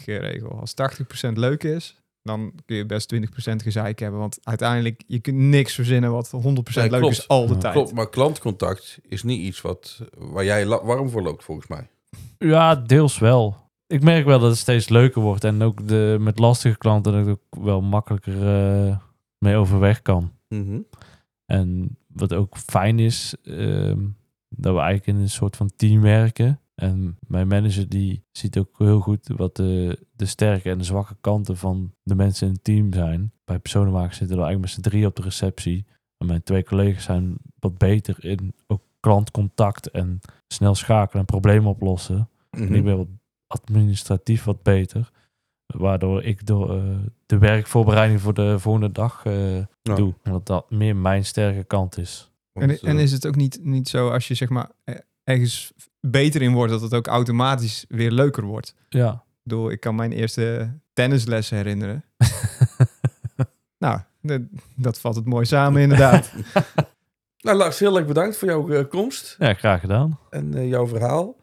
80-20 0.00 0.04
regel. 0.04 0.60
Als 0.60 0.74
80% 1.28 1.32
leuk 1.32 1.64
is, 1.64 2.00
dan 2.28 2.52
kun 2.66 2.76
je 2.76 2.86
best 2.86 3.14
20% 3.14 3.18
gezeik 3.62 3.98
hebben. 3.98 4.20
Want 4.20 4.38
uiteindelijk, 4.42 5.02
je 5.06 5.18
kunt 5.18 5.36
niks 5.36 5.74
verzinnen 5.74 6.12
wat 6.12 6.30
100% 6.30 6.34
Nee, 6.36 6.90
leuk 6.90 7.00
klopt. 7.00 7.16
is 7.18 7.28
al 7.28 7.46
de 7.46 7.54
Ja, 7.54 7.58
tijd. 7.60 7.72
Klopt, 7.74 7.92
maar 7.92 8.08
klantcontact 8.08 8.98
is 9.08 9.22
niet 9.22 9.40
iets 9.40 9.60
wat, 9.60 10.00
waar 10.18 10.44
jij 10.44 10.66
warm 10.66 11.08
voor 11.10 11.22
loopt, 11.22 11.44
volgens 11.44 11.66
mij. 11.66 11.88
Ja, 12.38 12.74
deels 12.76 13.18
wel. 13.18 13.56
Ik 13.86 14.02
merk 14.02 14.24
wel 14.24 14.38
dat 14.38 14.50
het 14.50 14.58
steeds 14.58 14.88
leuker 14.88 15.22
wordt. 15.22 15.44
En 15.44 15.62
ook 15.62 15.88
de, 15.88 16.16
met 16.20 16.38
lastige 16.38 16.78
klanten 16.78 17.12
dat 17.12 17.26
ik 17.26 17.28
ook 17.28 17.64
wel 17.64 17.80
makkelijker 17.80 18.48
eh, 18.88 18.96
mee 19.38 19.56
overweg 19.56 20.02
kan. 20.02 20.32
Mhm. 20.48 20.78
En 21.46 21.96
wat 22.06 22.34
ook 22.34 22.56
fijn 22.56 22.98
is, 22.98 23.34
ehm, 23.44 23.98
dat 24.48 24.74
we 24.74 24.80
eigenlijk 24.80 25.06
in 25.06 25.16
een 25.16 25.30
soort 25.30 25.56
van 25.56 25.70
team 25.76 26.00
werken. 26.00 26.60
En 26.80 27.16
mijn 27.20 27.48
manager 27.48 27.88
die 27.88 28.24
ziet 28.30 28.58
ook 28.58 28.78
heel 28.78 29.00
goed 29.00 29.28
wat 29.36 29.56
de, 29.56 29.98
de 30.16 30.26
sterke 30.26 30.70
en 30.70 30.78
de 30.78 30.84
zwakke 30.84 31.16
kanten 31.20 31.56
van 31.56 31.92
de 32.02 32.14
mensen 32.14 32.46
in 32.46 32.52
het 32.52 32.64
team 32.64 32.92
zijn. 32.92 33.32
Bij 33.44 33.58
personenwagen 33.58 34.14
zitten 34.14 34.36
we 34.36 34.42
eigenlijk 34.42 34.74
met 34.74 34.84
z'n 34.84 34.90
drie 34.90 35.06
op 35.06 35.16
de 35.16 35.22
receptie. 35.22 35.86
En 36.18 36.26
mijn 36.26 36.42
twee 36.42 36.64
collega's 36.64 37.04
zijn 37.04 37.36
wat 37.58 37.78
beter 37.78 38.24
in 38.24 38.54
ook 38.66 38.82
klantcontact 39.00 39.90
en 39.90 40.20
snel 40.48 40.74
schakelen 40.74 41.20
en 41.20 41.24
problemen 41.26 41.70
oplossen. 41.70 42.28
Mhm. 42.50 42.62
En 42.62 42.74
ik 42.74 42.84
ben 42.84 42.96
wat 42.96 43.08
administratief 43.46 44.44
wat 44.44 44.62
beter. 44.62 45.10
Waardoor 45.66 46.22
ik 46.22 46.46
door, 46.46 46.76
eh, 46.76 46.98
de 47.26 47.38
werkvoorbereiding 47.38 48.20
voor 48.20 48.34
de 48.34 48.58
volgende 48.58 48.92
dag 48.92 49.24
eh, 49.24 49.56
Ja. 49.56 49.94
doe. 49.94 50.14
Omdat 50.24 50.46
dat 50.46 50.70
meer 50.70 50.96
mijn 50.96 51.24
sterke 51.24 51.64
kant 51.64 51.98
is. 51.98 52.30
En, 52.52 52.66
Want, 52.66 52.80
en 52.80 52.96
eh, 52.96 53.02
is 53.02 53.12
het 53.12 53.26
ook 53.26 53.36
niet, 53.36 53.58
niet 53.62 53.88
zo 53.88 54.10
als 54.10 54.28
je 54.28 54.34
zeg 54.34 54.48
maar 54.48 54.70
eh, 54.84 54.94
ergens 55.28 55.72
beter 56.00 56.42
in 56.42 56.52
wordt, 56.52 56.72
dat 56.72 56.80
het 56.80 56.94
ook 56.94 57.06
automatisch 57.06 57.84
weer 57.88 58.10
leuker 58.10 58.44
wordt? 58.44 58.74
Ja. 58.88 59.12
Ik 59.12 59.42
bedoel, 59.42 59.70
ik 59.70 59.80
kan 59.80 59.94
mijn 59.94 60.12
eerste 60.12 60.74
tennisles 60.92 61.50
herinneren. 61.50 62.04
nou, 63.78 64.00
dat 64.76 65.00
vat 65.00 65.14
het 65.14 65.24
mooi 65.24 65.46
samen 65.46 65.82
inderdaad. 65.82 66.32
Nou, 67.40 67.56
Lars, 67.56 67.78
heel 67.78 67.96
erg 67.98 68.06
bedankt 68.06 68.36
voor 68.36 68.48
jouw 68.48 68.68
eh, 68.68 68.88
komst 68.88 69.36
ja, 69.38 69.54
graag 69.54 69.80
gedaan. 69.80 70.18
en 70.30 70.54
eh, 70.54 70.68
jouw 70.68 70.86
verhaal. 70.86 71.36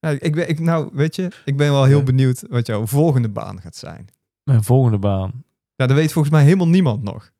nou, 0.00 0.16
ik 0.16 0.34
ben, 0.34 0.48
ik, 0.48 0.58
nou, 0.60 0.90
weet 0.92 1.16
je, 1.16 1.28
ik 1.44 1.56
ben 1.56 1.70
wel 1.70 1.84
heel 1.84 1.98
Ja. 1.98 2.04
benieuwd 2.04 2.44
wat 2.48 2.66
jouw 2.66 2.86
volgende 2.86 3.28
baan 3.28 3.60
gaat 3.60 3.76
zijn. 3.76 4.08
Mijn 4.44 4.64
volgende 4.64 4.98
baan. 4.98 5.44
Ja, 5.74 5.86
dat 5.86 5.96
weet 5.96 6.12
volgens 6.12 6.34
mij 6.34 6.44
helemaal 6.44 6.68
niemand 6.68 7.02
nog. 7.02 7.30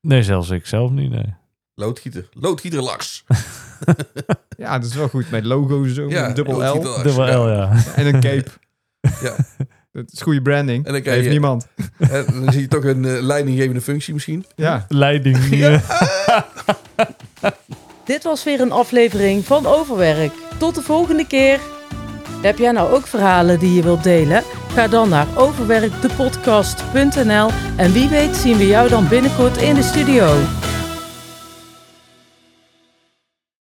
Nee, 0.00 0.22
zelfs 0.22 0.50
ik 0.50 0.66
zelf 0.66 0.90
niet. 0.90 1.10
Nee. 1.10 1.34
Loodgieter. 1.78 2.28
Loodgieter 2.32 2.82
Lars. 2.82 3.24
Ja, 4.58 4.78
dat 4.78 4.88
is 4.90 4.94
wel 4.96 5.08
goed 5.08 5.30
met 5.30 5.44
logo's 5.44 5.94
zo, 5.94 6.08
Ja, 6.08 6.28
dubbel 6.28 6.76
L. 6.76 6.82
Dubbel 7.02 7.26
Ja. 7.26 7.36
L, 7.36 7.48
ja. 7.48 7.72
en 7.94 8.06
een 8.06 8.20
cape. 8.20 8.50
Ja. 9.26 9.34
Dat 9.92 10.04
is 10.12 10.20
goede 10.22 10.42
branding. 10.42 10.86
En 10.86 10.92
dan 10.92 11.00
krijg 11.02 11.16
heeft 11.16 11.26
je- 11.28 11.32
niemand. 11.38 11.66
En 12.10 12.24
dan 12.44 12.52
zie 12.52 12.60
je 12.60 12.68
toch 12.68 12.84
een 12.84 13.04
eh, 13.04 13.22
leidinggevende 13.22 13.80
functie 13.80 14.14
misschien. 14.14 14.44
Ja. 14.56 14.84
Leiding. 14.88 15.38
Dit 18.04 18.22
was 18.22 18.44
weer 18.44 18.60
een 18.60 18.72
aflevering 18.72 19.44
van 19.44 19.66
Overwerk. 19.66 20.32
Tot 20.58 20.74
de 20.74 20.82
volgende 20.82 21.26
keer. 21.26 21.60
Heb 22.42 22.58
jij 22.58 22.72
nou 22.72 22.92
ook 22.92 23.06
verhalen 23.06 23.58
die 23.58 23.74
je 23.74 23.82
wilt 23.82 24.02
delen? 24.02 24.42
Ga 24.74 24.88
dan 24.88 25.08
naar 25.08 25.26
overwerkdepodcast.nl 25.34 27.50
en 27.76 27.92
wie 27.92 28.08
weet 28.08 28.36
zien 28.36 28.56
we 28.56 28.66
jou 28.66 28.88
dan 28.88 29.08
binnenkort 29.08 29.56
in 29.56 29.74
de 29.74 29.82
studio. 29.82 30.36